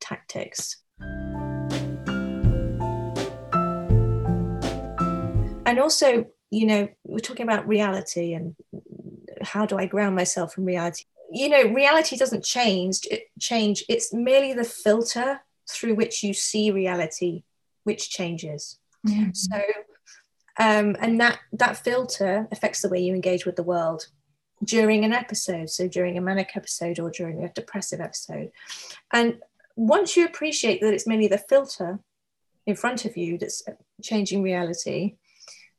tactics. 0.00 0.82
And 5.72 5.80
also 5.80 6.26
you 6.50 6.66
know 6.66 6.86
we're 7.04 7.18
talking 7.18 7.44
about 7.44 7.66
reality 7.66 8.34
and 8.34 8.54
how 9.40 9.64
do 9.64 9.78
i 9.78 9.86
ground 9.86 10.14
myself 10.14 10.58
in 10.58 10.66
reality? 10.66 11.04
You 11.32 11.48
know 11.48 11.62
reality 11.62 12.16
doesn't 12.18 12.44
change 12.44 13.00
it 13.10 13.22
change 13.40 13.82
it's 13.88 14.12
merely 14.12 14.52
the 14.52 14.64
filter 14.64 15.40
through 15.70 15.94
which 15.94 16.22
you 16.22 16.34
see 16.34 16.70
reality 16.70 17.44
which 17.84 18.10
changes. 18.10 18.78
Mm-hmm. 19.08 19.30
so 19.32 19.60
um, 20.58 20.94
and 21.00 21.18
that 21.20 21.38
that 21.54 21.78
filter 21.78 22.46
affects 22.52 22.82
the 22.82 22.90
way 22.90 23.00
you 23.00 23.14
engage 23.14 23.46
with 23.46 23.56
the 23.56 23.62
world 23.62 24.08
during 24.62 25.04
an 25.06 25.14
episode 25.14 25.70
so 25.70 25.88
during 25.88 26.18
a 26.18 26.20
manic 26.20 26.50
episode 26.54 27.00
or 27.00 27.10
during 27.10 27.42
a 27.42 27.48
depressive 27.48 28.00
episode. 28.00 28.52
And 29.10 29.38
once 29.74 30.16
you 30.16 30.26
appreciate 30.26 30.82
that 30.82 30.92
it's 30.92 31.06
merely 31.06 31.28
the 31.28 31.38
filter 31.38 31.98
in 32.66 32.76
front 32.76 33.06
of 33.06 33.16
you 33.16 33.38
that's 33.38 33.62
changing 34.02 34.42
reality 34.42 35.16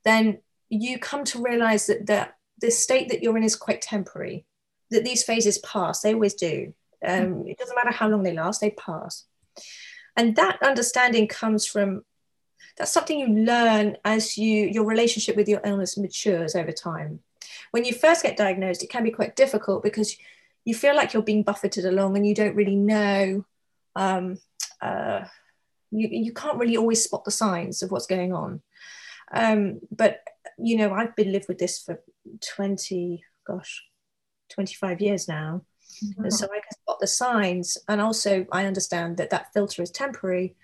then 0.04 0.40
you 0.70 1.00
come 1.00 1.24
to 1.26 1.42
realize 1.42 1.88
that, 1.88 2.06
that 2.08 2.38
the 2.60 2.72
state 2.72 3.10
that 3.10 3.22
you're 3.22 3.38
in 3.38 3.44
is 3.44 3.56
quite 3.56 3.82
temporary, 3.82 4.46
that 4.90 5.04
these 5.04 5.24
phases 5.24 5.58
pass, 5.60 6.02
they 6.02 6.14
always 6.14 6.34
do. 6.34 6.74
Um, 7.06 7.46
it 7.48 7.58
doesn't 7.58 7.76
matter 7.76 7.92
how 7.92 8.08
long 8.08 8.24
they 8.24 8.34
last, 8.34 8.62
they 8.62 8.72
pass. 8.72 9.26
And 10.16 10.36
that 10.36 10.62
understanding 10.62 11.28
comes 11.28 11.66
from 11.66 12.04
that's 12.78 12.92
something 12.92 13.20
you 13.20 13.28
learn 13.28 13.98
as 14.04 14.38
you 14.38 14.66
your 14.66 14.86
relationship 14.86 15.36
with 15.36 15.48
your 15.48 15.62
illness 15.64 15.98
matures 15.98 16.56
over 16.56 16.72
time. 16.72 17.20
When 17.72 17.86
you 17.86 17.94
first 17.94 18.24
get 18.24 18.38
diagnosed, 18.38 18.84
it 18.84 18.90
can 18.90 19.04
be 19.04 19.12
quite 19.12 19.36
difficult 19.36 19.84
because 19.84 20.16
you 20.66 20.74
feel 20.74 20.96
like 20.96 21.14
you're 21.14 21.24
being 21.24 21.44
buffeted 21.44 21.86
along 21.86 22.16
and 22.16 22.26
you 22.26 22.34
don't 22.34 22.56
really 22.56 22.76
know 22.76 23.46
um, 23.96 24.40
uh, 24.82 25.26
you, 25.92 26.08
you 26.10 26.34
can't 26.34 26.58
really 26.58 26.78
always 26.78 27.04
spot 27.04 27.24
the 27.26 27.32
signs 27.32 27.84
of 27.84 27.92
what's 27.92 28.08
going 28.08 28.34
on 28.34 28.62
um, 29.32 29.80
but 29.92 30.22
you 30.58 30.78
know, 30.78 30.94
I've 30.94 31.16
been 31.16 31.32
lived 31.32 31.48
with 31.48 31.58
this 31.58 31.82
for 31.82 32.02
20, 32.56 33.24
gosh, 33.46 33.84
25 34.50 35.02
years 35.02 35.28
now. 35.28 35.62
Mm-hmm. 36.04 36.24
And 36.24 36.34
so 36.34 36.46
I 36.46 36.60
can 36.60 36.72
spot 36.72 37.00
the 37.00 37.08
signs. 37.08 37.78
And 37.88 38.02
also, 38.02 38.46
I 38.52 38.66
understand 38.66 39.18
that 39.18 39.30
that 39.30 39.54
filter 39.54 39.82
is 39.82 39.92
temporary. 39.92 40.56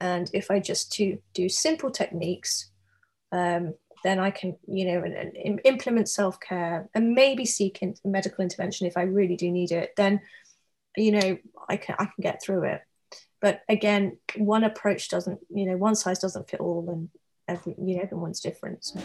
And 0.00 0.30
if 0.32 0.50
I 0.50 0.60
just 0.60 0.92
to 0.94 1.18
do 1.34 1.48
simple 1.48 1.90
techniques, 1.90 2.70
um, 3.32 3.74
then 4.04 4.18
I 4.18 4.30
can, 4.30 4.56
you 4.68 4.84
know, 4.84 5.02
and, 5.02 5.14
and 5.14 5.60
implement 5.64 6.08
self 6.08 6.38
care 6.38 6.88
and 6.94 7.12
maybe 7.12 7.44
seek 7.44 7.82
in 7.82 7.94
medical 8.04 8.42
intervention 8.42 8.86
if 8.86 8.96
I 8.96 9.02
really 9.02 9.36
do 9.36 9.50
need 9.50 9.72
it. 9.72 9.94
Then, 9.96 10.20
you 10.96 11.12
know, 11.12 11.38
I 11.68 11.76
can 11.76 11.96
I 11.98 12.04
can 12.04 12.20
get 12.20 12.42
through 12.42 12.64
it. 12.64 12.82
But 13.40 13.62
again, 13.68 14.18
one 14.36 14.64
approach 14.64 15.08
doesn't, 15.08 15.40
you 15.50 15.66
know, 15.66 15.76
one 15.76 15.94
size 15.94 16.18
doesn't 16.18 16.48
fit 16.48 16.60
all, 16.60 16.88
and 16.88 17.08
every, 17.48 17.74
you 17.78 17.96
know, 17.96 18.02
everyone's 18.02 18.40
different. 18.40 18.84
So. 18.84 19.00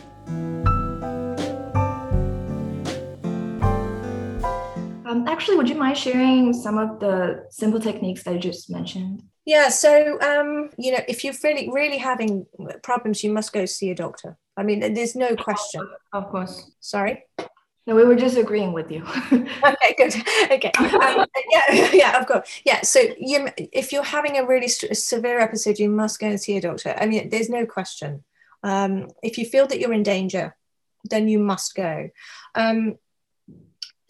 Um, 5.05 5.27
actually, 5.27 5.57
would 5.57 5.67
you 5.67 5.75
mind 5.75 5.97
sharing 5.97 6.53
some 6.53 6.77
of 6.77 6.99
the 6.99 7.45
simple 7.49 7.79
techniques 7.79 8.23
that 8.23 8.33
you 8.33 8.39
just 8.39 8.69
mentioned? 8.69 9.23
Yeah, 9.45 9.69
so 9.69 10.19
um, 10.21 10.69
you 10.77 10.91
know, 10.91 10.99
if 11.07 11.23
you're 11.23 11.33
really 11.43 11.69
really 11.69 11.97
having 11.97 12.45
problems, 12.83 13.23
you 13.23 13.31
must 13.31 13.51
go 13.51 13.65
see 13.65 13.89
a 13.89 13.95
doctor. 13.95 14.37
I 14.55 14.63
mean, 14.63 14.93
there's 14.93 15.15
no 15.15 15.35
question. 15.35 15.87
Of 16.13 16.29
course. 16.29 16.71
Sorry. 16.79 17.23
No, 17.87 17.95
we 17.95 18.05
were 18.05 18.15
just 18.15 18.37
agreeing 18.37 18.73
with 18.73 18.91
you. 18.91 19.03
okay, 19.33 19.95
good. 19.97 20.15
Okay. 20.51 20.71
Um, 20.79 21.25
yeah, 21.49 21.89
yeah, 21.91 22.19
of 22.19 22.27
course. 22.27 22.61
Yeah. 22.63 22.81
So 22.81 23.01
you, 23.19 23.49
if 23.57 23.91
you're 23.91 24.03
having 24.03 24.37
a 24.37 24.45
really 24.45 24.67
severe 24.67 25.39
episode, 25.39 25.79
you 25.79 25.89
must 25.89 26.19
go 26.19 26.27
and 26.27 26.39
see 26.39 26.57
a 26.57 26.61
doctor. 26.61 26.95
I 26.97 27.05
mean, 27.07 27.29
there's 27.29 27.49
no 27.49 27.65
question. 27.65 28.23
Um, 28.63 29.09
if 29.23 29.37
you 29.37 29.45
feel 29.45 29.67
that 29.67 29.79
you're 29.79 29.93
in 29.93 30.03
danger, 30.03 30.55
then 31.09 31.27
you 31.27 31.39
must 31.39 31.75
go. 31.75 32.09
Um, 32.55 32.97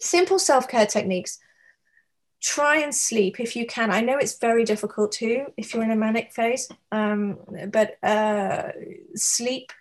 simple 0.00 0.38
self 0.38 0.68
care 0.68 0.86
techniques 0.86 1.38
try 2.42 2.78
and 2.78 2.94
sleep 2.94 3.38
if 3.38 3.54
you 3.54 3.64
can. 3.64 3.90
I 3.90 4.00
know 4.00 4.18
it's 4.18 4.38
very 4.38 4.64
difficult 4.64 5.12
to 5.12 5.46
if 5.56 5.72
you're 5.72 5.84
in 5.84 5.92
a 5.92 5.96
manic 5.96 6.32
phase, 6.32 6.68
um, 6.90 7.38
but 7.70 7.96
uh, 8.02 8.72
sleep, 9.14 9.72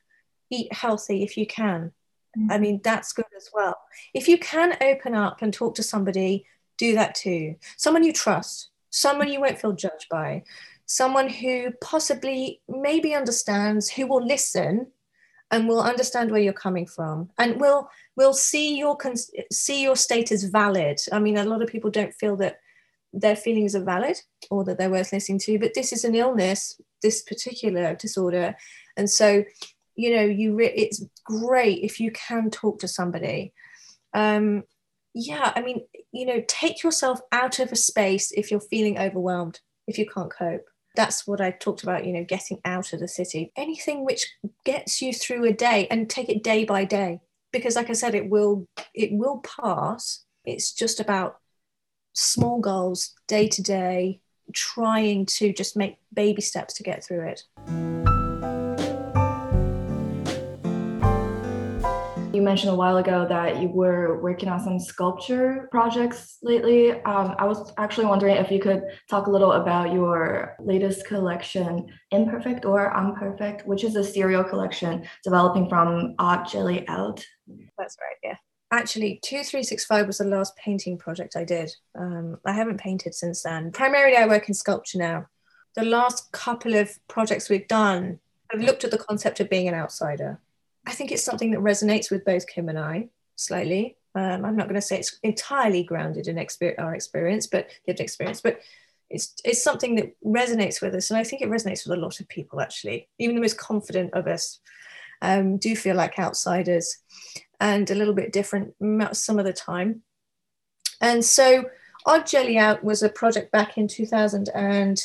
eat 0.52 0.72
healthy 0.72 1.24
if 1.24 1.38
you 1.38 1.48
can. 1.48 1.92
Mm-hmm. 2.38 2.52
I 2.52 2.60
mean, 2.60 2.80
that's 2.84 3.14
good 3.14 3.26
as 3.36 3.50
well. 3.52 3.78
If 4.14 4.28
you 4.28 4.38
can 4.38 4.78
open 4.82 5.16
up 5.16 5.42
and 5.42 5.52
talk 5.52 5.76
to 5.76 5.84
somebody, 5.84 6.46
do 6.78 6.94
that 6.96 7.16
too. 7.16 7.56
Someone 7.78 8.04
you 8.04 8.14
trust, 8.14 8.70
someone 8.92 9.30
you 9.30 9.42
won't 9.42 9.60
feel 9.60 9.74
judged 9.74 10.08
by, 10.10 10.44
someone 10.92 11.30
who 11.30 11.72
possibly 11.82 12.62
maybe 12.68 13.16
understands, 13.16 13.90
who 13.90 14.06
will 14.08 14.26
listen 14.26 14.88
and 15.50 15.68
will 15.68 15.82
understand 15.82 16.32
where 16.32 16.42
you're 16.42 16.54
coming 16.54 16.86
from 16.86 17.30
and 17.38 17.62
will 17.62 17.90
will 18.18 18.34
see 18.34 18.78
your 18.78 18.98
see 19.52 19.82
your 19.82 19.96
state 19.96 20.32
as 20.32 20.44
valid. 20.44 21.00
I 21.12 21.20
mean 21.20 21.38
a 21.38 21.46
lot 21.46 21.62
of 21.62 21.70
people 21.70 21.92
don't 21.92 22.14
feel 22.16 22.36
that 22.38 22.60
their 23.14 23.38
feelings 23.38 23.74
are 23.74 23.84
valid 23.84 24.18
or 24.50 24.66
that 24.66 24.78
they're 24.78 24.90
worth 24.90 25.12
listening 25.12 25.40
to 25.40 25.60
but 25.60 25.74
this 25.74 25.92
is 25.92 26.06
an 26.06 26.16
illness 26.16 26.80
this 27.02 27.22
particular 27.22 27.96
disorder. 27.96 28.56
And 28.98 29.10
so 29.10 29.46
you 29.96 30.16
know 30.16 30.24
you 30.24 30.56
re- 30.56 30.74
it's 30.76 31.06
great 31.24 31.84
if 31.84 32.02
you 32.02 32.12
can 32.12 32.50
talk 32.50 32.80
to 32.80 32.88
somebody. 32.88 33.54
Um 34.14 34.64
yeah 35.14 35.52
i 35.58 35.62
mean 35.62 35.82
you 36.14 36.26
know 36.26 36.42
take 36.48 36.84
yourself 36.84 37.20
out 37.34 37.60
of 37.60 37.70
a 37.70 37.76
space 37.76 38.32
if 38.32 38.50
you're 38.50 38.62
feeling 38.62 38.98
overwhelmed 38.98 39.60
if 39.86 39.98
you 39.98 40.06
can't 40.06 40.32
cope 40.32 40.71
that's 40.96 41.26
what 41.26 41.42
I 41.42 41.52
talked 41.52 41.84
about, 41.84 42.06
you 42.06 42.14
know, 42.14 42.24
getting 42.24 42.60
out 42.66 42.94
of 42.94 43.00
the 43.00 43.08
city. 43.08 43.52
Anything 43.56 44.06
which 44.06 44.28
gets 44.66 45.02
you 45.02 45.14
through 45.14 45.46
a 45.46 45.54
day 45.54 45.88
and 45.90 46.10
take 46.10 46.30
it 46.30 46.44
day 46.44 46.66
by 46.66 46.86
day. 46.86 47.22
Because 47.52 47.76
like 47.76 47.90
I 47.90 47.94
said, 47.94 48.16
it 48.16 48.30
will 48.30 48.68
it 48.94 49.12
will 49.12 49.40
pass. 49.40 50.24
It's 50.46 50.74
just 50.74 51.00
about 51.00 51.38
small 52.14 52.60
goals, 52.60 53.14
day 53.28 53.48
to 53.48 53.62
day, 53.62 54.22
trying 54.54 55.26
to 55.26 55.54
just 55.54 55.78
make 55.78 55.98
baby 56.14 56.42
steps 56.42 56.74
to 56.76 56.84
get 56.84 57.04
through 57.04 57.28
it. 57.28 58.11
You 62.42 62.46
mentioned 62.46 62.74
a 62.74 62.76
while 62.76 62.98
ago 62.98 63.28
that 63.30 63.62
you 63.62 63.68
were 63.68 64.20
working 64.20 64.50
on 64.50 64.60
some 64.60 64.80
sculpture 64.80 65.68
projects 65.70 66.40
lately. 66.42 66.92
Um, 67.04 67.36
I 67.38 67.46
was 67.46 67.72
actually 67.78 68.08
wondering 68.08 68.36
if 68.36 68.50
you 68.50 68.60
could 68.60 68.82
talk 69.08 69.28
a 69.28 69.30
little 69.30 69.52
about 69.52 69.94
your 69.94 70.56
latest 70.60 71.06
collection, 71.06 71.86
Imperfect 72.10 72.66
or 72.66 72.92
Unperfect, 72.98 73.68
which 73.68 73.84
is 73.84 73.96
a 73.96 74.04
serial 74.04 74.44
collection 74.44 75.08
developing 75.24 75.70
from 75.70 76.16
Odd 76.18 76.48
Jelly 76.48 76.84
Out. 76.88 77.24
That's 77.78 77.96
right, 78.02 78.18
yeah. 78.24 78.38
Actually, 78.72 79.20
2365 79.22 80.08
was 80.08 80.18
the 80.18 80.24
last 80.24 80.58
painting 80.58 80.98
project 80.98 81.36
I 81.36 81.44
did. 81.44 81.72
Um, 81.96 82.40
I 82.44 82.54
haven't 82.54 82.80
painted 82.80 83.14
since 83.14 83.44
then. 83.44 83.72
Primarily, 83.72 84.18
I 84.18 84.26
work 84.26 84.48
in 84.48 84.56
sculpture 84.56 84.98
now. 84.98 85.28
The 85.76 85.86
last 85.86 86.32
couple 86.32 86.74
of 86.74 86.90
projects 87.08 87.52
we've 87.52 87.68
done, 87.68 88.18
I've 88.52 88.62
looked 88.62 88.84
at 88.84 88.90
the 88.90 88.98
concept 88.98 89.40
of 89.40 89.48
being 89.48 89.68
an 89.68 89.76
outsider 89.76 90.40
I 90.86 90.94
think 90.94 91.12
it's 91.12 91.24
something 91.24 91.52
that 91.52 91.60
resonates 91.60 92.10
with 92.10 92.26
both 92.26 92.48
Kim 92.48 92.70
and 92.70 92.80
I 92.80 93.10
slightly. 93.36 93.98
Um, 94.16 94.44
I'm 94.44 94.56
not 94.56 94.68
going 94.68 94.76
to 94.76 94.82
say 94.82 95.00
it's 95.00 95.20
entirely 95.24 95.84
grounded 95.84 96.28
in 96.28 96.36
exper- 96.36 96.80
our 96.80 96.96
experience, 96.96 97.48
but 97.48 97.70
lived 97.88 98.00
experience, 98.00 98.42
but 98.42 98.60
it's 99.10 99.34
it's 99.44 99.64
something 99.64 99.96
that 99.96 100.16
resonates 100.24 100.82
with 100.82 100.96
us, 100.96 101.10
and 101.10 101.20
I 101.20 101.24
think 101.24 101.42
it 101.42 101.50
resonates 101.50 101.88
with 101.88 101.98
a 101.98 102.02
lot 102.02 102.20
of 102.20 102.28
people 102.28 102.62
actually. 102.62 103.10
Even 103.20 103.36
the 103.36 103.42
most 103.42 103.58
confident 103.58 104.14
of 104.14 104.28
us 104.28 104.60
um, 105.22 105.58
do 105.58 105.76
feel 105.76 105.96
like 105.96 106.18
outsiders 106.18 106.98
and 107.60 107.90
a 107.92 107.96
little 107.96 108.14
bit 108.14 108.34
different 108.34 108.74
some 109.14 109.38
of 109.38 109.46
the 109.46 109.54
time. 109.54 110.02
And 111.00 111.24
so, 111.24 111.66
Odd 112.06 112.26
Jelly 112.26 112.58
Out 112.58 112.84
was 112.84 113.04
a 113.04 113.10
project 113.10 113.52
back 113.52 113.78
in 113.78 113.88
2000 113.88 114.50
and 114.56 115.02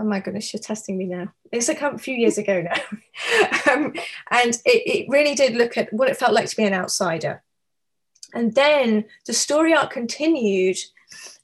oh 0.00 0.04
my 0.04 0.18
goodness, 0.18 0.52
you're 0.52 0.62
testing 0.62 0.96
me 0.96 1.04
now. 1.04 1.32
It's 1.52 1.68
a 1.68 1.98
few 1.98 2.16
years 2.16 2.38
ago 2.38 2.62
now. 2.62 3.70
um, 3.72 3.92
and 4.30 4.54
it, 4.64 5.04
it 5.04 5.06
really 5.08 5.34
did 5.34 5.54
look 5.54 5.76
at 5.76 5.92
what 5.92 6.08
it 6.08 6.16
felt 6.16 6.32
like 6.32 6.48
to 6.48 6.56
be 6.56 6.64
an 6.64 6.72
outsider. 6.72 7.42
And 8.32 8.54
then 8.54 9.04
the 9.26 9.34
story 9.34 9.74
arc 9.74 9.90
continued, 9.90 10.78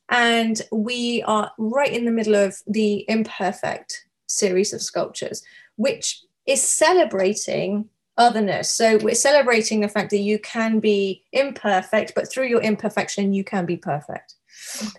and 0.09 0.63
we 0.73 1.23
are 1.25 1.53
right 1.59 1.93
in 1.93 2.07
the 2.07 2.11
middle 2.11 2.35
of 2.35 2.57
the 2.67 3.05
imperfect 3.09 4.07
series 4.27 4.73
of 4.73 4.81
sculptures, 4.81 5.43
which 5.77 6.23
is 6.47 6.63
celebrating 6.63 7.91
otherness. 8.17 8.71
So 8.71 8.97
we're 9.03 9.15
celebrating 9.15 9.81
the 9.81 9.89
fact 9.89 10.11
that 10.11 10.21
you 10.21 10.39
can 10.39 10.81
be 10.81 11.25
imperfect, 11.33 12.13
but 12.15 12.33
through 12.33 12.47
your 12.47 12.63
imperfection, 12.63 13.35
you 13.35 13.45
can 13.45 13.67
be 13.67 13.77
perfect. 13.77 14.35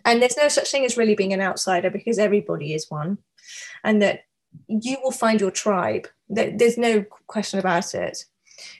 And 0.05 0.21
there's 0.21 0.37
no 0.37 0.49
such 0.49 0.69
thing 0.69 0.85
as 0.85 0.97
really 0.97 1.15
being 1.15 1.33
an 1.33 1.41
outsider 1.41 1.89
because 1.89 2.19
everybody 2.19 2.75
is 2.75 2.91
one 2.91 3.17
and 3.83 4.01
that 4.01 4.21
you 4.67 4.97
will 5.03 5.11
find 5.11 5.39
your 5.39 5.51
tribe. 5.51 6.07
There's 6.29 6.77
no 6.77 7.03
question 7.27 7.59
about 7.59 7.93
it. 7.93 8.25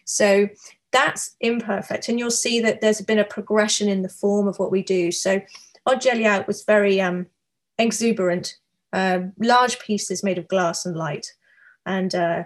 So 0.05 0.49
that's 0.91 1.35
imperfect. 1.39 2.09
And 2.09 2.19
you'll 2.19 2.31
see 2.31 2.59
that 2.61 2.81
there's 2.81 3.01
been 3.01 3.19
a 3.19 3.25
progression 3.25 3.89
in 3.89 4.01
the 4.01 4.09
form 4.09 4.47
of 4.47 4.57
what 4.59 4.71
we 4.71 4.81
do. 4.81 5.11
So 5.11 5.41
Odd 5.85 6.01
Jelly 6.01 6.25
Out 6.25 6.47
was 6.47 6.63
very 6.63 6.99
um, 6.99 7.27
exuberant, 7.77 8.57
uh, 8.93 9.19
large 9.39 9.79
pieces 9.79 10.23
made 10.23 10.37
of 10.37 10.47
glass 10.47 10.85
and 10.85 10.95
light. 10.95 11.33
And 11.85 12.13
uh, 12.13 12.43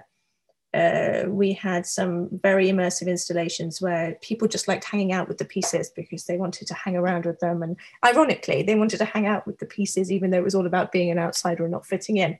uh, 0.73 1.23
we 1.27 1.51
had 1.51 1.85
some 1.85 2.29
very 2.41 2.67
immersive 2.67 3.07
installations 3.07 3.81
where 3.81 4.17
people 4.21 4.47
just 4.47 4.69
liked 4.69 4.85
hanging 4.85 5.11
out 5.11 5.27
with 5.27 5.37
the 5.37 5.45
pieces 5.45 5.91
because 5.95 6.25
they 6.25 6.37
wanted 6.37 6.65
to 6.67 6.73
hang 6.73 6.95
around 6.95 7.25
with 7.25 7.39
them. 7.39 7.61
And 7.61 7.75
ironically, 8.05 8.63
they 8.63 8.75
wanted 8.75 8.97
to 8.97 9.05
hang 9.05 9.27
out 9.27 9.45
with 9.45 9.59
the 9.59 9.65
pieces, 9.65 10.11
even 10.11 10.31
though 10.31 10.37
it 10.37 10.43
was 10.43 10.55
all 10.55 10.65
about 10.65 10.93
being 10.93 11.11
an 11.11 11.19
outsider 11.19 11.63
and 11.63 11.73
not 11.73 11.85
fitting 11.85 12.17
in. 12.17 12.39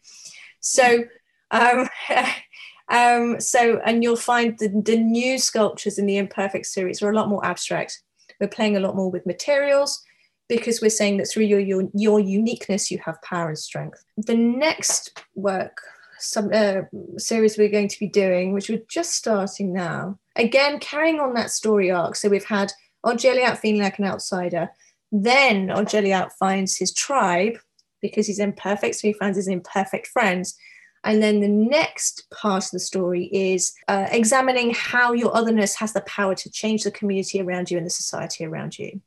So, 0.61 1.03
um, 1.51 1.89
um, 2.89 3.41
so 3.41 3.81
and 3.85 4.01
you'll 4.01 4.15
find 4.15 4.57
the, 4.59 4.69
the 4.69 4.97
new 4.97 5.37
sculptures 5.37 5.97
in 5.97 6.05
the 6.05 6.17
Imperfect 6.17 6.67
series 6.67 7.01
are 7.01 7.11
a 7.11 7.15
lot 7.15 7.27
more 7.27 7.45
abstract. 7.45 8.01
We're 8.39 8.47
playing 8.47 8.77
a 8.77 8.81
lot 8.81 8.95
more 8.95 9.11
with 9.11 9.25
materials 9.25 10.01
because 10.47 10.81
we're 10.81 10.89
saying 10.89 11.17
that 11.17 11.29
through 11.29 11.45
your, 11.45 11.59
your, 11.59 11.89
your 11.93 12.19
uniqueness, 12.21 12.91
you 12.91 12.99
have 13.05 13.21
power 13.23 13.49
and 13.49 13.59
strength. 13.59 14.03
The 14.17 14.35
next 14.35 15.21
work 15.35 15.81
some 16.21 16.49
uh, 16.53 16.81
series 17.17 17.57
we're 17.57 17.69
going 17.69 17.87
to 17.87 17.99
be 17.99 18.07
doing, 18.07 18.53
which 18.53 18.69
we're 18.69 18.83
just 18.87 19.13
starting 19.13 19.73
now. 19.73 20.19
Again, 20.35 20.79
carrying 20.79 21.19
on 21.19 21.33
that 21.33 21.51
story 21.51 21.91
arc. 21.91 22.15
So 22.15 22.29
we've 22.29 22.45
had 22.45 22.71
Out 23.05 23.57
feeling 23.59 23.81
like 23.81 23.99
an 23.99 24.05
outsider. 24.05 24.69
Then 25.11 25.69
Out 25.69 26.31
finds 26.37 26.77
his 26.77 26.93
tribe 26.93 27.57
because 28.01 28.27
he's 28.27 28.39
imperfect, 28.39 28.95
so 28.95 29.07
he 29.07 29.13
finds 29.13 29.37
his 29.37 29.47
imperfect 29.47 30.07
friends. 30.07 30.55
And 31.03 31.21
then 31.21 31.39
the 31.39 31.47
next 31.47 32.29
part 32.29 32.65
of 32.65 32.71
the 32.71 32.79
story 32.79 33.25
is 33.25 33.73
uh, 33.87 34.07
examining 34.11 34.71
how 34.73 35.13
your 35.13 35.35
otherness 35.35 35.75
has 35.75 35.93
the 35.93 36.01
power 36.01 36.35
to 36.35 36.51
change 36.51 36.83
the 36.83 36.91
community 36.91 37.41
around 37.41 37.71
you 37.71 37.77
and 37.77 37.85
the 37.85 37.91
society 37.91 38.45
around 38.45 38.77
you. 38.77 39.01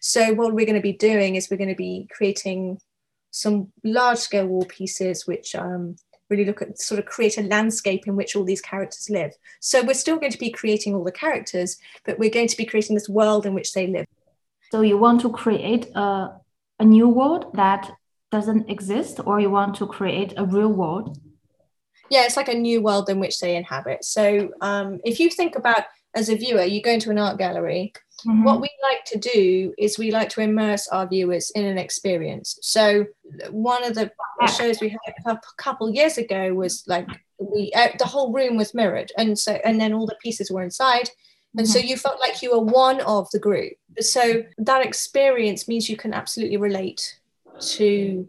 So, 0.00 0.34
what 0.34 0.52
we're 0.52 0.66
going 0.66 0.76
to 0.76 0.82
be 0.82 0.92
doing 0.92 1.36
is 1.36 1.50
we're 1.50 1.56
going 1.56 1.70
to 1.70 1.74
be 1.74 2.08
creating 2.10 2.80
some 3.30 3.72
large 3.84 4.18
scale 4.18 4.46
wall 4.46 4.64
pieces, 4.64 5.26
which 5.26 5.54
um, 5.54 5.96
really 6.30 6.44
look 6.44 6.62
at 6.62 6.80
sort 6.80 6.98
of 6.98 7.06
create 7.06 7.36
a 7.36 7.42
landscape 7.42 8.06
in 8.06 8.16
which 8.16 8.34
all 8.34 8.44
these 8.44 8.60
characters 8.60 9.10
live. 9.10 9.32
So 9.60 9.82
we're 9.82 9.94
still 9.94 10.16
going 10.16 10.32
to 10.32 10.38
be 10.38 10.50
creating 10.50 10.94
all 10.94 11.04
the 11.04 11.12
characters, 11.12 11.76
but 12.04 12.18
we're 12.18 12.30
going 12.30 12.48
to 12.48 12.56
be 12.56 12.64
creating 12.64 12.94
this 12.94 13.08
world 13.08 13.44
in 13.46 13.54
which 13.54 13.72
they 13.72 13.86
live. 13.86 14.06
So 14.70 14.82
you 14.82 14.96
want 14.96 15.20
to 15.22 15.30
create 15.30 15.90
a, 15.94 16.30
a 16.78 16.84
new 16.84 17.08
world 17.08 17.52
that 17.54 17.90
doesn't 18.30 18.70
exist, 18.70 19.20
or 19.26 19.40
you 19.40 19.50
want 19.50 19.74
to 19.76 19.86
create 19.86 20.32
a 20.36 20.44
real 20.44 20.72
world? 20.72 21.18
Yeah, 22.10 22.24
it's 22.24 22.36
like 22.36 22.48
a 22.48 22.54
new 22.54 22.80
world 22.80 23.08
in 23.08 23.18
which 23.18 23.40
they 23.40 23.56
inhabit. 23.56 24.04
So 24.04 24.50
um, 24.60 25.00
if 25.04 25.18
you 25.18 25.30
think 25.30 25.56
about 25.56 25.84
as 26.14 26.28
a 26.28 26.36
viewer, 26.36 26.62
you 26.62 26.82
go 26.82 26.90
into 26.90 27.10
an 27.10 27.18
art 27.18 27.38
gallery. 27.38 27.92
Mm-hmm. 28.26 28.44
What 28.44 28.60
we 28.60 28.68
like 28.82 29.04
to 29.06 29.18
do 29.18 29.72
is 29.78 29.98
we 29.98 30.10
like 30.10 30.28
to 30.30 30.40
immerse 30.40 30.88
our 30.88 31.06
viewers 31.06 31.50
in 31.52 31.64
an 31.64 31.78
experience. 31.78 32.58
So 32.62 33.06
one 33.50 33.84
of 33.84 33.94
the 33.94 34.10
shows 34.56 34.80
we 34.80 34.88
had 34.88 35.14
a 35.26 35.40
couple 35.56 35.90
years 35.90 36.18
ago 36.18 36.52
was 36.52 36.84
like 36.86 37.08
we 37.38 37.72
uh, 37.74 37.88
the 37.98 38.04
whole 38.04 38.32
room 38.32 38.56
was 38.56 38.74
mirrored, 38.74 39.12
and 39.16 39.38
so 39.38 39.58
and 39.64 39.80
then 39.80 39.94
all 39.94 40.06
the 40.06 40.18
pieces 40.22 40.50
were 40.50 40.62
inside, 40.62 41.08
and 41.56 41.66
mm-hmm. 41.66 41.72
so 41.72 41.78
you 41.78 41.96
felt 41.96 42.20
like 42.20 42.42
you 42.42 42.50
were 42.50 42.60
one 42.60 43.00
of 43.02 43.30
the 43.30 43.38
group. 43.38 43.72
So 44.00 44.44
that 44.58 44.84
experience 44.84 45.66
means 45.66 45.88
you 45.88 45.96
can 45.96 46.12
absolutely 46.12 46.58
relate 46.58 47.18
to 47.60 48.28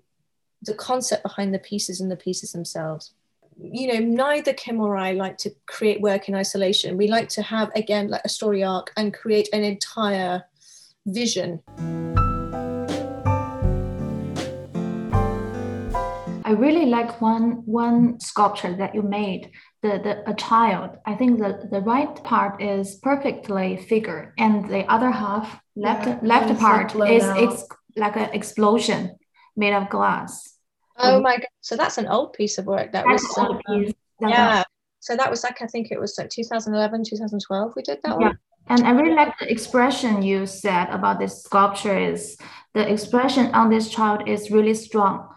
the 0.61 0.73
concept 0.73 1.23
behind 1.23 1.53
the 1.53 1.59
pieces 1.59 1.99
and 1.99 2.09
the 2.09 2.15
pieces 2.15 2.51
themselves 2.51 3.13
you 3.57 3.87
know, 3.87 3.99
neither 3.99 4.53
Kim 4.53 4.79
or 4.79 4.97
I 4.97 5.11
like 5.13 5.37
to 5.39 5.51
create 5.67 6.01
work 6.01 6.29
in 6.29 6.35
isolation. 6.35 6.97
We 6.97 7.07
like 7.07 7.29
to 7.29 7.41
have, 7.41 7.71
again, 7.75 8.09
like 8.09 8.21
a 8.25 8.29
story 8.29 8.63
arc 8.63 8.91
and 8.97 9.13
create 9.13 9.49
an 9.53 9.63
entire 9.63 10.43
vision. 11.05 11.61
I 16.43 16.53
really 16.53 16.87
like 16.87 17.21
one 17.21 17.63
one 17.65 18.19
sculpture 18.19 18.75
that 18.75 18.93
you 18.93 19.03
made, 19.03 19.51
the, 19.83 20.01
the 20.03 20.29
a 20.29 20.33
child. 20.33 20.97
I 21.05 21.15
think 21.15 21.39
the, 21.39 21.69
the 21.71 21.79
right 21.79 22.13
part 22.25 22.61
is 22.61 22.95
perfectly 22.95 23.77
figured, 23.77 24.33
and 24.37 24.67
the 24.67 24.83
other 24.91 25.11
half 25.11 25.61
left 25.77 26.07
yeah, 26.07 26.19
left 26.21 26.59
part 26.59 26.93
is 26.93 27.23
it's 27.25 27.65
like 27.95 28.17
an 28.17 28.31
explosion 28.33 29.15
made 29.55 29.73
of 29.73 29.89
glass. 29.89 30.50
Oh 31.01 31.17
um, 31.17 31.23
my 31.23 31.37
god! 31.37 31.47
So 31.61 31.75
that's 31.75 31.97
an 31.97 32.07
old 32.07 32.33
piece 32.33 32.57
of 32.57 32.65
work. 32.65 32.91
That 32.91 33.05
was 33.05 33.23
um, 33.37 33.59
yeah. 34.19 34.63
So 34.99 35.15
that 35.15 35.29
was 35.29 35.43
like 35.43 35.61
I 35.61 35.67
think 35.67 35.91
it 35.91 35.99
was 35.99 36.15
like 36.17 36.29
2011, 36.29 37.03
2012. 37.03 37.73
We 37.75 37.81
did 37.81 37.99
that 38.03 38.17
yeah. 38.19 38.27
one. 38.27 38.39
And 38.67 38.85
I 38.85 38.91
really 38.91 39.15
like 39.15 39.37
the 39.39 39.51
expression 39.51 40.21
you 40.21 40.45
said 40.45 40.89
about 40.89 41.19
this 41.19 41.43
sculpture. 41.43 41.97
Is 41.97 42.37
the 42.73 42.87
expression 42.87 43.47
on 43.53 43.69
this 43.69 43.89
child 43.89 44.27
is 44.27 44.51
really 44.51 44.75
strong. 44.75 45.27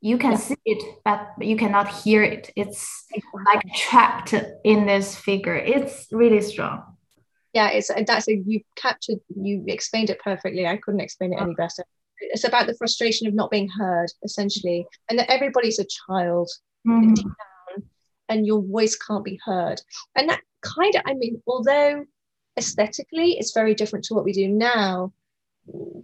You 0.00 0.18
can 0.18 0.32
yeah. 0.32 0.36
see 0.36 0.56
it, 0.66 0.98
but 1.04 1.32
you 1.40 1.56
cannot 1.56 1.88
hear 1.88 2.22
it. 2.22 2.50
It's 2.56 3.06
like 3.46 3.62
trapped 3.74 4.34
in 4.64 4.86
this 4.86 5.16
figure. 5.16 5.56
It's 5.56 6.08
really 6.12 6.42
strong. 6.42 6.82
Yeah, 7.54 7.68
it's 7.68 7.90
that's 8.06 8.28
a 8.28 8.34
you 8.34 8.60
captured. 8.76 9.20
You 9.34 9.64
explained 9.68 10.10
it 10.10 10.18
perfectly. 10.18 10.66
I 10.66 10.76
couldn't 10.76 11.00
explain 11.00 11.32
it 11.32 11.40
any 11.40 11.54
better 11.54 11.84
it's 12.20 12.44
about 12.44 12.66
the 12.66 12.74
frustration 12.74 13.26
of 13.26 13.34
not 13.34 13.50
being 13.50 13.68
heard 13.68 14.08
essentially 14.24 14.86
and 15.08 15.18
that 15.18 15.30
everybody's 15.30 15.78
a 15.78 15.86
child. 16.06 16.50
Mm. 16.86 17.16
and 18.28 18.46
your 18.46 18.62
voice 18.62 18.94
can't 18.94 19.24
be 19.24 19.40
heard. 19.44 19.80
And 20.16 20.28
that 20.28 20.40
kind 20.62 20.94
of 20.94 21.02
i 21.06 21.14
mean 21.14 21.42
although 21.46 22.04
aesthetically 22.58 23.32
it's 23.38 23.52
very 23.52 23.74
different 23.74 24.02
to 24.02 24.14
what 24.14 24.24
we 24.24 24.32
do 24.32 24.48
now 24.48 25.12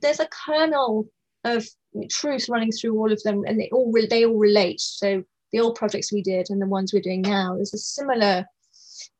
there's 0.00 0.20
a 0.20 0.28
kernel 0.28 1.08
of 1.44 1.66
truth 2.10 2.48
running 2.48 2.70
through 2.72 2.98
all 2.98 3.12
of 3.12 3.22
them 3.22 3.44
and 3.46 3.58
they 3.58 3.68
all 3.72 3.92
they 4.08 4.24
all 4.24 4.38
relate. 4.38 4.80
So 4.80 5.24
the 5.52 5.60
old 5.60 5.74
projects 5.74 6.12
we 6.12 6.22
did 6.22 6.50
and 6.50 6.60
the 6.60 6.66
ones 6.66 6.92
we're 6.92 7.02
doing 7.02 7.22
now 7.22 7.56
there's 7.56 7.74
a 7.74 7.78
similar 7.78 8.46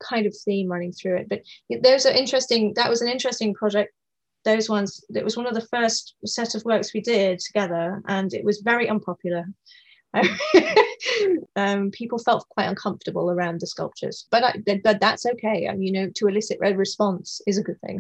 kind 0.03 0.27
of 0.27 0.35
theme 0.45 0.69
running 0.69 0.93
through 0.93 1.17
it. 1.17 1.29
But 1.29 1.43
there's 1.83 2.05
an 2.05 2.17
interesting 2.17 2.75
that 2.77 2.91
was 2.91 3.03
an 3.03 3.09
interesting 3.09 3.55
project 3.55 3.93
those 4.45 4.69
ones 4.69 5.05
it 5.15 5.25
was 5.25 5.37
one 5.37 5.47
of 5.47 5.55
the 5.55 5.67
first 5.73 6.15
set 6.25 6.55
of 6.55 6.65
works 6.65 6.95
we 6.95 7.01
did 7.01 7.39
together 7.39 8.03
and 8.07 8.33
it 8.33 8.45
was 8.45 8.61
very 8.61 8.89
unpopular. 8.89 9.45
Um, 11.57 11.91
people 11.91 12.19
felt 12.19 12.47
quite 12.51 12.67
uncomfortable 12.67 13.31
around 13.31 13.61
the 13.61 13.67
sculptures 13.67 14.27
but, 14.31 14.45
I, 14.45 14.79
but 14.85 15.01
that's 15.01 15.25
okay. 15.25 15.65
And 15.65 15.85
you 15.85 15.93
know 15.93 16.11
to 16.15 16.27
elicit 16.27 16.59
a 16.63 16.75
response 16.75 17.41
is 17.47 17.59
a 17.59 17.63
good 17.63 17.81
thing. 17.81 17.99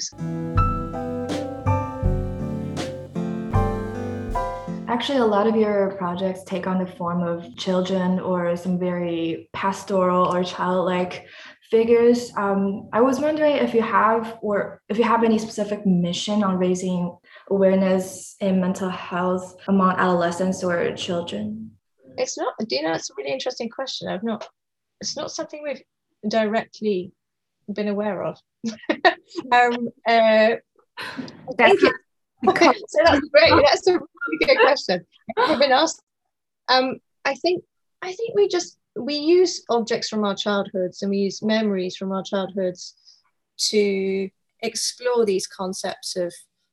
Actually, 4.90 5.18
a 5.18 5.24
lot 5.24 5.46
of 5.46 5.56
your 5.56 5.92
projects 5.92 6.42
take 6.44 6.66
on 6.66 6.78
the 6.78 6.86
form 6.86 7.22
of 7.22 7.56
children 7.56 8.18
or 8.18 8.56
some 8.56 8.78
very 8.78 9.48
pastoral 9.52 10.26
or 10.26 10.44
childlike 10.44 11.26
figures. 11.70 12.32
Um, 12.36 12.88
I 12.92 13.00
was 13.00 13.20
wondering 13.20 13.56
if 13.56 13.74
you 13.74 13.82
have 13.82 14.38
or 14.42 14.82
if 14.88 14.98
you 14.98 15.04
have 15.04 15.24
any 15.24 15.38
specific 15.38 15.86
mission 15.86 16.42
on 16.42 16.58
raising 16.58 17.16
awareness 17.48 18.36
in 18.40 18.60
mental 18.60 18.88
health 18.88 19.56
among 19.68 19.92
adolescents 19.96 20.64
or 20.64 20.94
children. 20.96 21.70
It's 22.16 22.36
not. 22.36 22.54
Do 22.58 22.76
you 22.76 22.82
know? 22.82 22.92
It's 22.92 23.10
a 23.10 23.14
really 23.16 23.32
interesting 23.32 23.68
question. 23.68 24.08
I've 24.08 24.24
not. 24.24 24.48
It's 25.00 25.16
not 25.16 25.30
something 25.30 25.62
we've 25.62 25.82
directly 26.28 27.12
been 27.72 27.88
aware 27.88 28.22
of. 28.22 28.38
um, 29.52 29.88
uh, 30.06 30.56
that's, 31.56 31.80
so 31.82 32.98
that's 33.04 33.28
great. 33.28 33.52
That's 33.64 33.86
a 33.86 33.92
really 33.92 34.38
good 34.40 34.58
question. 34.58 35.06
I've 35.38 35.58
been 35.58 35.72
asked. 35.72 36.02
Um, 36.68 36.96
I 37.24 37.34
think. 37.34 37.64
I 38.02 38.12
think 38.12 38.34
we 38.34 38.48
just 38.48 38.78
we 38.96 39.14
use 39.14 39.62
objects 39.70 40.08
from 40.08 40.24
our 40.24 40.34
childhoods 40.34 41.02
and 41.02 41.10
we 41.10 41.18
use 41.18 41.42
memories 41.42 41.96
from 41.96 42.12
our 42.12 42.22
childhoods 42.22 42.94
to 43.56 44.28
explore 44.62 45.24
these 45.24 45.46
concepts 45.46 46.16
of 46.16 46.32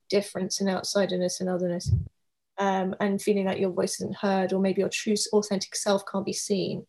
difference 0.10 0.62
and 0.62 0.70
outsiderness 0.70 1.40
and 1.40 1.50
otherness 1.50 1.92
um, 2.58 2.96
and 3.00 3.22
feeling 3.22 3.46
like 3.46 3.60
your 3.60 3.72
voice 3.72 3.96
isn't 3.96 4.16
heard 4.16 4.54
or 4.54 4.60
maybe 4.60 4.82
your 4.82 4.90
true 4.90 5.16
authentic 5.34 5.76
self 5.76 6.04
can't 6.12 6.26
be 6.26 6.34
seen. 6.34 6.86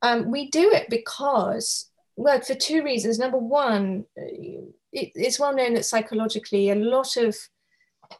Um, 0.00 0.30
we 0.30 0.50
do 0.50 0.70
it 0.72 0.88
because 0.88 1.90
well 2.16 2.40
for 2.40 2.54
two 2.54 2.82
reasons. 2.82 3.18
Number 3.18 3.38
one 3.38 4.04
it, 4.16 5.12
it's 5.14 5.38
well 5.38 5.54
known 5.54 5.74
that 5.74 5.84
psychologically 5.84 6.70
a 6.70 6.74
lot 6.74 7.16
of 7.16 7.36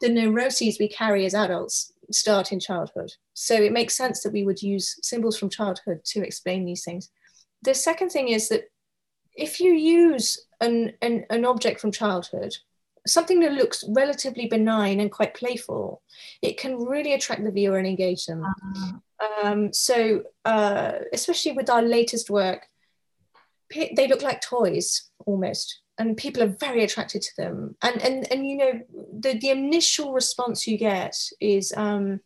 the 0.01 0.09
neuroses 0.09 0.77
we 0.79 0.87
carry 0.87 1.25
as 1.25 1.35
adults 1.35 1.92
start 2.15 2.51
in 2.51 2.59
childhood. 2.59 3.13
So 3.33 3.55
it 3.55 3.71
makes 3.71 3.95
sense 3.95 4.21
that 4.23 4.33
we 4.33 4.43
would 4.43 4.61
use 4.61 4.97
symbols 5.01 5.37
from 5.37 5.49
childhood 5.49 6.01
to 6.05 6.25
explain 6.25 6.65
these 6.65 6.83
things. 6.83 7.09
The 7.61 7.73
second 7.73 8.09
thing 8.09 8.29
is 8.29 8.49
that 8.49 8.65
if 9.35 9.59
you 9.59 9.73
use 9.73 10.45
an, 10.61 10.93
an, 11.01 11.25
an 11.29 11.45
object 11.45 11.79
from 11.79 11.91
childhood, 11.91 12.55
something 13.05 13.39
that 13.41 13.53
looks 13.53 13.83
relatively 13.89 14.47
benign 14.47 14.99
and 14.99 15.11
quite 15.11 15.33
playful, 15.33 16.01
it 16.41 16.57
can 16.57 16.77
really 16.77 17.13
attract 17.13 17.43
the 17.43 17.51
viewer 17.51 17.77
and 17.77 17.87
engage 17.87 18.25
them. 18.25 18.43
Uh-huh. 18.43 18.91
Um, 19.43 19.73
so, 19.73 20.23
uh, 20.45 20.93
especially 21.11 21.53
with 21.53 21.69
our 21.69 21.81
latest 21.81 22.29
work, 22.29 22.67
they 23.69 24.07
look 24.07 24.21
like 24.21 24.41
toys 24.41 25.09
almost 25.25 25.81
and 25.97 26.17
people 26.17 26.41
are 26.41 26.47
very 26.59 26.83
attracted 26.83 27.21
to 27.21 27.35
them. 27.37 27.75
And 27.81 28.01
and 28.01 28.31
and 28.31 28.47
you 28.47 28.57
know 28.57 28.81
the 29.19 29.37
the 29.37 29.49
initial 29.49 30.13
response 30.13 30.67
you 30.67 30.77
get 30.77 31.15
is 31.39 31.73
um 31.75 32.19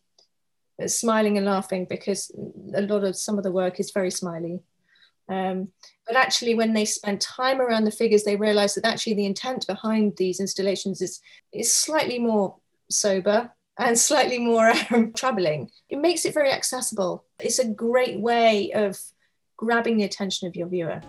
smiling 0.86 1.36
and 1.36 1.46
laughing 1.46 1.86
because 1.88 2.30
a 2.74 2.82
lot 2.82 3.04
of 3.04 3.16
some 3.16 3.36
of 3.36 3.44
the 3.44 3.52
work 3.52 3.80
is 3.80 3.90
very 3.90 4.10
smiley. 4.10 4.60
Um, 5.28 5.68
but 6.06 6.16
actually 6.16 6.54
when 6.54 6.72
they 6.72 6.86
spend 6.86 7.20
time 7.20 7.60
around 7.60 7.84
the 7.84 7.90
figures 7.90 8.24
they 8.24 8.36
realize 8.36 8.74
that 8.74 8.86
actually 8.86 9.12
the 9.12 9.26
intent 9.26 9.66
behind 9.66 10.16
these 10.16 10.40
installations 10.40 11.02
is 11.02 11.20
is 11.52 11.74
slightly 11.74 12.18
more 12.18 12.56
sober 12.90 13.52
and 13.78 13.98
slightly 14.08 14.38
more 14.38 14.72
um, 14.90 15.12
troubling. 15.12 15.70
It 15.90 15.98
makes 15.98 16.24
it 16.24 16.32
very 16.32 16.50
accessible. 16.50 17.24
It's 17.40 17.58
a 17.58 17.68
great 17.68 18.20
way 18.20 18.72
of 18.72 18.98
grabbing 19.58 19.98
the 19.98 20.04
attention 20.04 20.48
of 20.48 20.56
your 20.56 20.68
viewer 20.68 21.02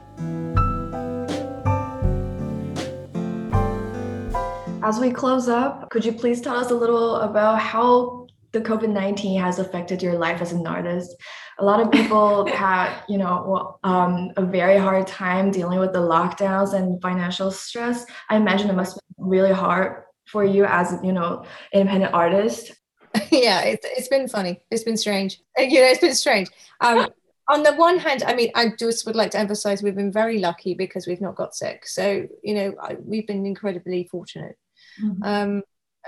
As 4.89 4.99
we 4.99 5.11
close 5.11 5.47
up, 5.47 5.87
could 5.91 6.03
you 6.03 6.11
please 6.11 6.41
tell 6.41 6.55
us 6.55 6.71
a 6.71 6.73
little 6.73 7.17
about 7.17 7.59
how 7.59 8.25
the 8.53 8.59
COVID 8.59 8.89
19 8.89 9.39
has 9.39 9.59
affected 9.59 10.01
your 10.01 10.17
life 10.17 10.41
as 10.41 10.51
an 10.51 10.65
artist? 10.65 11.15
A 11.59 11.63
lot 11.63 11.79
of 11.79 11.91
people 11.91 12.47
had, 12.63 13.03
you 13.07 13.19
know, 13.19 13.77
um, 13.83 14.31
a 14.35 14.43
very 14.43 14.79
hard 14.79 15.05
time 15.05 15.51
dealing 15.51 15.77
with 15.77 15.93
the 15.93 15.99
lockdowns 15.99 16.73
and 16.73 16.99
financial 17.03 17.51
stress. 17.51 18.03
I 18.31 18.37
imagine 18.37 18.67
it 18.67 18.75
must 18.75 18.95
be 18.95 19.01
really 19.19 19.51
hard 19.51 20.05
for 20.25 20.43
you 20.43 20.65
as, 20.65 20.97
you 21.03 21.13
know, 21.13 21.45
independent 21.71 22.11
artist. 22.15 22.71
yeah, 23.29 23.61
it's, 23.61 23.85
it's 23.91 24.07
been 24.07 24.27
funny. 24.27 24.59
It's 24.71 24.83
been 24.83 24.97
strange. 24.97 25.39
You 25.55 25.81
know, 25.81 25.85
it's 25.85 26.01
been 26.01 26.15
strange. 26.15 26.49
Um, 26.81 27.09
on 27.47 27.61
the 27.61 27.75
one 27.75 27.99
hand, 27.99 28.23
I 28.23 28.33
mean, 28.33 28.49
I 28.55 28.71
just 28.79 29.05
would 29.05 29.15
like 29.15 29.29
to 29.31 29.39
emphasize 29.39 29.83
we've 29.83 29.93
been 29.93 30.11
very 30.11 30.39
lucky 30.39 30.73
because 30.73 31.05
we've 31.05 31.21
not 31.21 31.35
got 31.35 31.53
sick. 31.53 31.85
So, 31.85 32.27
you 32.41 32.55
know, 32.55 32.73
I, 32.81 32.97
we've 32.99 33.27
been 33.27 33.45
incredibly 33.45 34.05
fortunate. 34.05 34.57
Mm-hmm. 35.03 35.23
Um, 35.23 35.63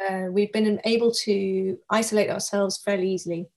uh, 0.09 0.27
we've 0.31 0.51
been 0.51 0.79
able 0.85 1.11
to 1.11 1.77
isolate 1.89 2.29
ourselves 2.29 2.77
fairly 2.77 3.11
easily. 3.11 3.47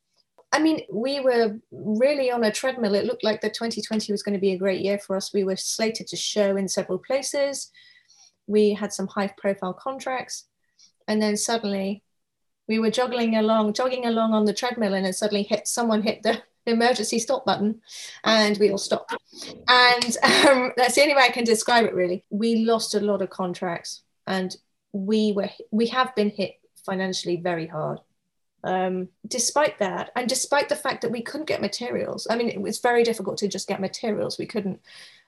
I 0.53 0.61
mean, 0.61 0.83
we 0.93 1.21
were 1.21 1.59
really 1.73 2.31
on 2.31 2.45
a 2.45 2.53
treadmill. 2.53 2.95
It 2.95 3.07
looked 3.07 3.25
like 3.25 3.41
the 3.41 3.49
2020 3.49 4.13
was 4.13 4.23
going 4.23 4.35
to 4.35 4.41
be 4.41 4.53
a 4.53 4.59
great 4.59 4.83
year 4.83 4.99
for 4.99 5.17
us. 5.17 5.35
We 5.35 5.43
were 5.43 5.57
slated 5.57 6.07
to 6.09 6.17
show 6.17 6.57
in 6.57 6.69
several 6.69 6.99
places. 6.99 7.73
We 8.47 8.73
had 8.73 8.93
some 8.93 9.09
high 9.09 9.33
profile 9.37 9.73
contracts. 9.73 10.47
And 11.09 11.21
then 11.21 11.37
suddenly 11.37 12.05
we 12.69 12.79
were 12.79 12.91
jogging 12.91 13.37
along, 13.37 13.75
jogging 13.75 14.07
along 14.07 14.33
on 14.33 14.45
the 14.45 14.55
treadmill, 14.55 14.95
and 14.95 15.05
then 15.05 15.13
suddenly 15.13 15.43
hit 15.43 15.67
someone 15.67 16.03
hit 16.03 16.23
the 16.23 16.43
emergency 16.67 17.19
stop 17.19 17.45
button 17.45 17.81
and 18.23 18.57
we 18.59 18.71
all 18.71 18.79
stopped. 18.79 19.15
And 19.69 20.17
um, 20.49 20.73
that's 20.77 20.95
the 20.95 21.03
only 21.03 21.15
way 21.15 21.23
I 21.23 21.33
can 21.33 21.45
describe 21.45 21.85
it 21.85 21.95
really. 21.95 22.25
We 22.31 22.65
lost 22.65 22.95
a 22.95 23.01
lot 23.01 23.23
of 23.23 23.31
contracts 23.31 24.03
and 24.27 24.57
we 24.95 25.33
were 25.33 25.51
we 25.71 25.89
have 25.89 26.15
been 26.15 26.31
hit 26.31 26.55
financially 26.87 27.37
very 27.37 27.67
hard. 27.67 28.01
Um, 28.63 29.09
despite 29.29 29.79
that, 29.81 30.11
and 30.17 30.27
despite 30.27 30.71
the 30.71 30.77
fact 30.77 31.03
that 31.03 31.11
we 31.11 31.21
couldn't 31.21 31.49
get 31.49 31.61
materials, 31.61 32.27
I 32.31 32.37
mean, 32.37 32.49
it 32.49 32.63
was 32.63 32.79
very 32.79 33.05
difficult 33.05 33.37
to 33.39 33.49
just 33.49 33.69
get 33.69 33.79
materials. 33.79 34.39
We 34.39 34.47
couldn't, 34.47 34.81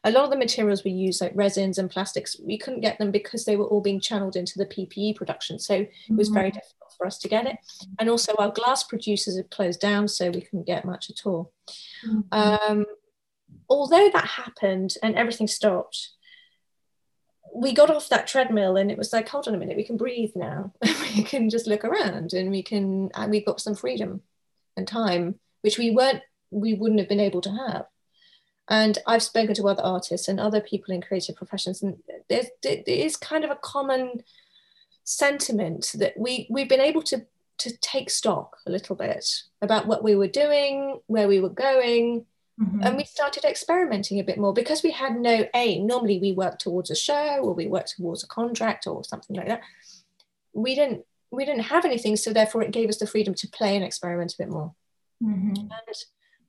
a 0.04 0.10
lot 0.10 0.24
of 0.24 0.30
the 0.30 0.38
materials 0.38 0.84
we 0.84 0.92
use, 0.92 1.20
like 1.20 1.32
resins 1.34 1.76
and 1.76 1.90
plastics, 1.90 2.40
we 2.40 2.56
couldn't 2.56 2.80
get 2.80 2.98
them 2.98 3.10
because 3.10 3.44
they 3.44 3.56
were 3.56 3.66
all 3.66 3.82
being 3.82 4.00
channeled 4.00 4.36
into 4.36 4.56
the 4.56 4.64
PPE 4.64 5.16
production. 5.16 5.58
So 5.58 5.74
it 5.74 5.90
was 6.08 6.30
very 6.30 6.48
mm-hmm. 6.48 6.60
difficult 6.60 6.94
for 6.96 7.06
us 7.06 7.18
to 7.18 7.28
get 7.28 7.46
it. 7.46 7.58
And 7.98 8.08
also, 8.08 8.32
our 8.38 8.50
glass 8.50 8.84
producers 8.84 9.36
had 9.36 9.50
closed 9.50 9.80
down, 9.80 10.08
so 10.08 10.30
we 10.30 10.40
couldn't 10.40 10.66
get 10.66 10.86
much 10.86 11.10
at 11.10 11.26
all. 11.26 11.52
Mm-hmm. 12.08 12.20
Um, 12.32 12.86
although 13.68 14.08
that 14.14 14.24
happened 14.24 14.94
and 15.02 15.14
everything 15.14 15.46
stopped, 15.46 16.15
we 17.56 17.72
got 17.72 17.90
off 17.90 18.10
that 18.10 18.26
treadmill 18.26 18.76
and 18.76 18.90
it 18.90 18.98
was 18.98 19.12
like, 19.12 19.28
hold 19.28 19.48
on 19.48 19.54
a 19.54 19.58
minute, 19.58 19.78
we 19.78 19.84
can 19.84 19.96
breathe 19.96 20.32
now. 20.36 20.72
we 21.16 21.22
can 21.22 21.48
just 21.48 21.66
look 21.66 21.84
around 21.84 22.34
and 22.34 22.50
we 22.50 22.62
can, 22.62 23.10
and 23.14 23.30
we 23.30 23.42
got 23.42 23.62
some 23.62 23.74
freedom 23.74 24.20
and 24.76 24.86
time, 24.86 25.36
which 25.62 25.78
we 25.78 25.90
weren't, 25.90 26.22
we 26.50 26.74
wouldn't 26.74 27.00
have 27.00 27.08
been 27.08 27.18
able 27.18 27.40
to 27.40 27.50
have. 27.50 27.86
And 28.68 28.98
I've 29.06 29.22
spoken 29.22 29.54
to 29.54 29.68
other 29.68 29.82
artists 29.82 30.28
and 30.28 30.38
other 30.38 30.60
people 30.60 30.92
in 30.92 31.00
creative 31.00 31.36
professions, 31.36 31.82
and 31.82 31.98
there 32.28 32.42
is 32.62 33.16
kind 33.16 33.44
of 33.44 33.50
a 33.50 33.58
common 33.62 34.24
sentiment 35.04 35.92
that 35.94 36.18
we 36.18 36.48
we've 36.50 36.68
been 36.68 36.80
able 36.80 37.02
to 37.04 37.24
to 37.58 37.76
take 37.76 38.10
stock 38.10 38.56
a 38.66 38.70
little 38.70 38.96
bit 38.96 39.24
about 39.62 39.86
what 39.86 40.02
we 40.02 40.16
were 40.16 40.26
doing, 40.26 41.00
where 41.06 41.28
we 41.28 41.40
were 41.40 41.48
going, 41.48 42.26
Mm-hmm. 42.60 42.82
And 42.82 42.96
we 42.96 43.04
started 43.04 43.44
experimenting 43.44 44.18
a 44.18 44.24
bit 44.24 44.38
more 44.38 44.52
because 44.52 44.82
we 44.82 44.90
had 44.90 45.16
no 45.16 45.46
aim. 45.54 45.86
Normally, 45.86 46.18
we 46.18 46.32
work 46.32 46.58
towards 46.58 46.90
a 46.90 46.96
show 46.96 47.38
or 47.42 47.52
we 47.52 47.66
work 47.66 47.86
towards 47.86 48.24
a 48.24 48.28
contract 48.28 48.86
or 48.86 49.04
something 49.04 49.36
like 49.36 49.48
that. 49.48 49.60
We 50.54 50.74
didn't 50.74 51.04
we 51.30 51.44
didn't 51.44 51.64
have 51.64 51.84
anything, 51.84 52.16
so 52.16 52.32
therefore, 52.32 52.62
it 52.62 52.70
gave 52.70 52.88
us 52.88 52.98
the 52.98 53.06
freedom 53.06 53.34
to 53.34 53.48
play 53.48 53.76
and 53.76 53.84
experiment 53.84 54.32
a 54.32 54.36
bit 54.38 54.48
more, 54.48 54.74
mm-hmm. 55.22 55.54
and 55.56 55.96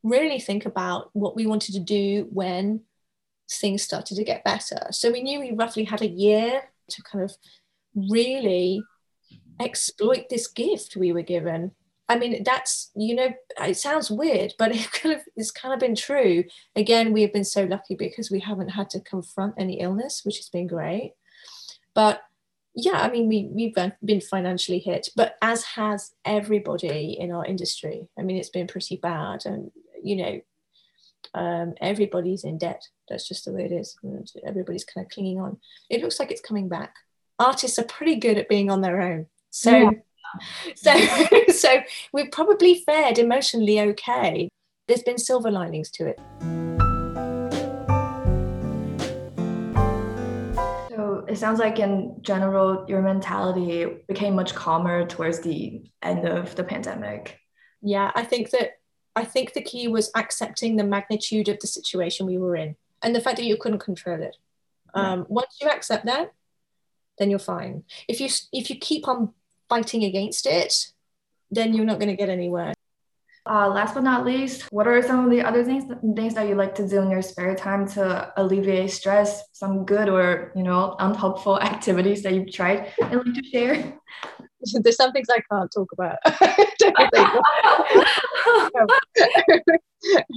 really 0.03 0.39
think 0.39 0.65
about 0.65 1.09
what 1.13 1.35
we 1.35 1.45
wanted 1.45 1.73
to 1.73 1.79
do 1.79 2.27
when 2.31 2.81
things 3.49 3.81
started 3.81 4.15
to 4.15 4.23
get 4.23 4.43
better. 4.43 4.87
So 4.91 5.11
we 5.11 5.23
knew 5.23 5.39
we 5.39 5.51
roughly 5.51 5.83
had 5.83 6.01
a 6.01 6.07
year 6.07 6.61
to 6.89 7.03
kind 7.03 7.23
of 7.23 7.35
really 7.95 8.81
exploit 9.59 10.29
this 10.29 10.47
gift 10.47 10.95
we 10.95 11.11
were 11.11 11.23
given 11.23 11.71
I 12.09 12.17
mean, 12.17 12.43
that's 12.43 12.91
you 12.95 13.15
know, 13.15 13.33
it 13.61 13.77
sounds 13.77 14.09
weird, 14.09 14.53
but 14.57 14.71
it 14.75 14.91
kind 14.91 15.15
of 15.15 15.21
it's 15.35 15.51
kind 15.51 15.73
of 15.73 15.79
been 15.79 15.95
true. 15.95 16.43
Again, 16.75 17.13
we 17.13 17.21
have 17.21 17.33
been 17.33 17.45
so 17.45 17.63
lucky 17.63 17.95
because 17.95 18.31
we 18.31 18.39
haven't 18.39 18.69
had 18.69 18.89
to 18.91 18.99
confront 19.01 19.55
any 19.57 19.79
illness, 19.79 20.21
which 20.23 20.37
has 20.37 20.49
been 20.49 20.67
great. 20.67 21.13
But 21.93 22.21
yeah, 22.75 23.01
I 23.01 23.09
mean, 23.09 23.27
we 23.27 23.49
we've 23.51 23.75
been 24.03 24.21
financially 24.21 24.79
hit, 24.79 25.09
but 25.15 25.35
as 25.41 25.63
has 25.63 26.13
everybody 26.23 27.17
in 27.19 27.31
our 27.31 27.45
industry. 27.45 28.07
I 28.17 28.21
mean, 28.21 28.37
it's 28.37 28.49
been 28.49 28.67
pretty 28.67 28.97
bad, 28.97 29.45
and 29.45 29.71
you 30.01 30.15
know, 30.15 30.41
um, 31.33 31.73
everybody's 31.81 32.43
in 32.43 32.57
debt. 32.57 32.87
That's 33.09 33.27
just 33.27 33.45
the 33.45 33.51
way 33.51 33.65
it 33.65 33.71
is. 33.71 33.97
Everybody's 34.45 34.85
kind 34.85 35.05
of 35.05 35.11
clinging 35.11 35.39
on. 35.39 35.57
It 35.89 36.01
looks 36.01 36.19
like 36.19 36.31
it's 36.31 36.41
coming 36.41 36.69
back. 36.69 36.93
Artists 37.39 37.79
are 37.79 37.83
pretty 37.83 38.15
good 38.15 38.37
at 38.37 38.49
being 38.49 38.71
on 38.71 38.81
their 38.81 39.01
own. 39.01 39.25
So. 39.49 39.71
Yeah 39.71 39.89
so 40.75 40.95
so 41.49 41.81
we've 42.13 42.31
probably 42.31 42.83
fared 42.85 43.17
emotionally 43.17 43.79
okay. 43.79 44.49
There's 44.87 45.03
been 45.03 45.17
silver 45.17 45.51
linings 45.51 45.91
to 45.91 46.07
it. 46.07 46.19
So 50.89 51.25
it 51.27 51.37
sounds 51.37 51.59
like 51.59 51.79
in 51.79 52.17
general 52.21 52.85
your 52.87 53.01
mentality 53.01 53.85
became 54.07 54.35
much 54.35 54.55
calmer 54.55 55.05
towards 55.05 55.41
the 55.41 55.83
end 56.01 56.27
of 56.27 56.55
the 56.55 56.63
pandemic. 56.63 57.39
Yeah 57.81 58.11
i 58.15 58.23
think 58.23 58.49
that 58.49 58.79
i 59.15 59.23
think 59.23 59.53
the 59.53 59.61
key 59.61 59.87
was 59.87 60.09
accepting 60.15 60.77
the 60.77 60.83
magnitude 60.83 61.47
of 61.47 61.59
the 61.59 61.67
situation 61.67 62.25
we 62.25 62.39
were 62.39 62.55
in 62.55 62.75
and 63.03 63.15
the 63.15 63.21
fact 63.21 63.37
that 63.37 63.45
you 63.45 63.55
couldn't 63.55 63.79
control 63.79 64.21
it. 64.21 64.35
Um, 64.95 65.27
once 65.29 65.57
you 65.61 65.69
accept 65.69 66.05
that 66.07 66.31
then 67.17 67.29
you're 67.29 67.39
fine. 67.39 67.83
If 68.07 68.21
you 68.21 68.29
if 68.51 68.69
you 68.69 68.77
keep 68.77 69.07
on 69.07 69.33
fighting 69.69 70.03
against 70.03 70.45
it, 70.45 70.73
then 71.51 71.73
you're 71.73 71.85
not 71.85 71.99
going 71.99 72.09
to 72.09 72.15
get 72.15 72.29
anywhere. 72.29 72.73
Uh, 73.49 73.69
last 73.69 73.93
but 73.93 74.03
not 74.03 74.25
least, 74.25 74.63
what 74.71 74.87
are 74.87 75.01
some 75.01 75.23
of 75.23 75.31
the 75.31 75.41
other 75.41 75.63
things 75.63 75.85
things 76.15 76.33
that 76.33 76.49
you 76.49 76.55
like 76.55 76.75
to 76.75 76.85
do 76.85 77.01
in 77.01 77.09
your 77.09 77.21
spare 77.21 77.55
time 77.55 77.87
to 77.87 78.33
alleviate 78.35 78.91
stress? 78.91 79.43
Some 79.53 79.85
good 79.85 80.09
or 80.09 80.51
you 80.53 80.63
know 80.63 80.97
unhelpful 80.99 81.61
activities 81.73 82.23
that 82.23 82.33
you've 82.33 82.51
tried 82.51 82.91
and 83.01 83.23
like 83.23 83.33
to 83.35 83.43
share. 83.49 83.93
There's 84.83 84.97
some 84.97 85.13
things 85.13 85.27
I 85.29 85.41
can't 85.49 85.71
talk 85.71 85.89
about. 85.93 86.17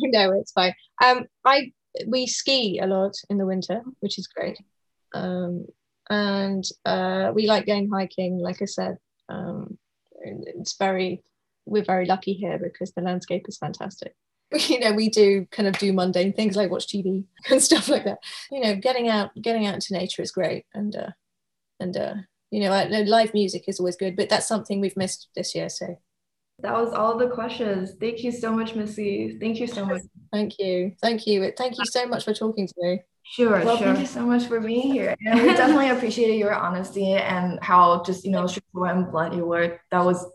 no, 0.02 0.32
it's 0.38 0.52
fine. 0.52 0.74
Um, 1.02 1.26
I 1.44 1.72
we 2.06 2.26
ski 2.28 2.78
a 2.78 2.86
lot 2.86 3.16
in 3.28 3.38
the 3.38 3.46
winter, 3.46 3.82
which 4.00 4.18
is 4.18 4.28
great. 4.28 4.58
Um, 5.14 5.66
and 6.08 6.64
uh, 6.84 7.32
we 7.34 7.48
like 7.48 7.66
going 7.66 7.90
hiking, 7.90 8.38
like 8.38 8.62
I 8.62 8.66
said, 8.66 8.98
um, 9.30 9.78
it's 10.22 10.76
very 10.76 11.22
we're 11.66 11.84
very 11.84 12.06
lucky 12.06 12.32
here 12.32 12.58
because 12.58 12.92
the 12.92 13.02
landscape 13.02 13.46
is 13.48 13.58
fantastic. 13.58 14.14
You 14.68 14.80
know 14.80 14.92
we 14.92 15.08
do 15.08 15.46
kind 15.52 15.68
of 15.68 15.78
do 15.78 15.92
mundane 15.92 16.32
things 16.32 16.56
like 16.56 16.72
watch 16.72 16.88
tv 16.88 17.24
and 17.50 17.62
stuff 17.62 17.88
like 17.88 18.04
that. 18.04 18.18
You 18.50 18.60
know 18.60 18.74
getting 18.74 19.08
out 19.08 19.30
getting 19.40 19.66
out 19.66 19.74
into 19.74 19.94
nature 19.94 20.22
is 20.22 20.32
great. 20.32 20.64
And 20.74 20.94
uh 20.96 21.10
and 21.78 21.96
uh 21.96 22.14
you 22.50 22.60
know 22.60 22.70
live 23.06 23.32
music 23.32 23.64
is 23.68 23.78
always 23.78 23.94
good 23.94 24.16
but 24.16 24.28
that's 24.28 24.48
something 24.48 24.80
we've 24.80 24.96
missed 24.96 25.28
this 25.36 25.54
year 25.54 25.68
so. 25.68 25.96
That 26.62 26.74
was 26.74 26.92
all 26.92 27.16
the 27.16 27.28
questions. 27.28 27.92
Thank 27.98 28.22
you 28.22 28.32
so 28.32 28.52
much 28.52 28.74
missy. 28.74 29.38
Thank 29.40 29.60
you 29.60 29.66
so 29.66 29.86
much. 29.86 30.02
Thank 30.30 30.58
you. 30.58 30.92
Thank 31.00 31.26
you. 31.26 31.52
Thank 31.56 31.78
you 31.78 31.86
so 31.86 32.04
much 32.06 32.24
for 32.24 32.34
talking 32.34 32.66
to 32.66 32.74
me 32.76 33.00
Sure, 33.30 33.64
well, 33.64 33.76
sure. 33.76 33.86
Thank 33.86 34.00
you 34.00 34.06
so 34.06 34.26
much 34.26 34.46
for 34.46 34.58
being 34.58 34.92
here. 34.92 35.14
And 35.24 35.42
we 35.42 35.48
definitely 35.48 35.88
appreciated 35.96 36.34
your 36.34 36.52
honesty 36.52 37.12
and 37.12 37.60
how 37.62 38.02
just, 38.02 38.24
you 38.24 38.32
know, 38.32 38.44
straightforward 38.48 38.96
and 38.96 39.10
blunt 39.10 39.34
you 39.34 39.46
were. 39.46 39.80
That 39.92 40.04
was, 40.04 40.26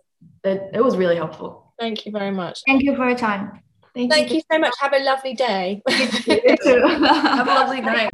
it, 0.45 0.71
it 0.73 0.81
was 0.81 0.95
really 0.95 1.17
helpful. 1.17 1.73
Thank 1.77 2.05
you 2.05 2.13
very 2.13 2.31
much. 2.31 2.62
Thank 2.65 2.84
you 2.84 2.95
for 2.95 3.10
your 3.10 3.17
time. 3.17 3.60
Thank, 3.93 4.13
Thank 4.13 4.29
you. 4.29 4.38
you 4.38 4.41
so 4.49 4.60
much. 4.60 4.73
Have 4.79 4.93
a 4.93 5.03
lovely 5.03 5.34
day. 5.34 5.81
You 5.89 6.08
too. 6.63 6.81
Have 6.88 7.47
a 7.47 7.53
lovely 7.53 7.81
night. 7.81 8.10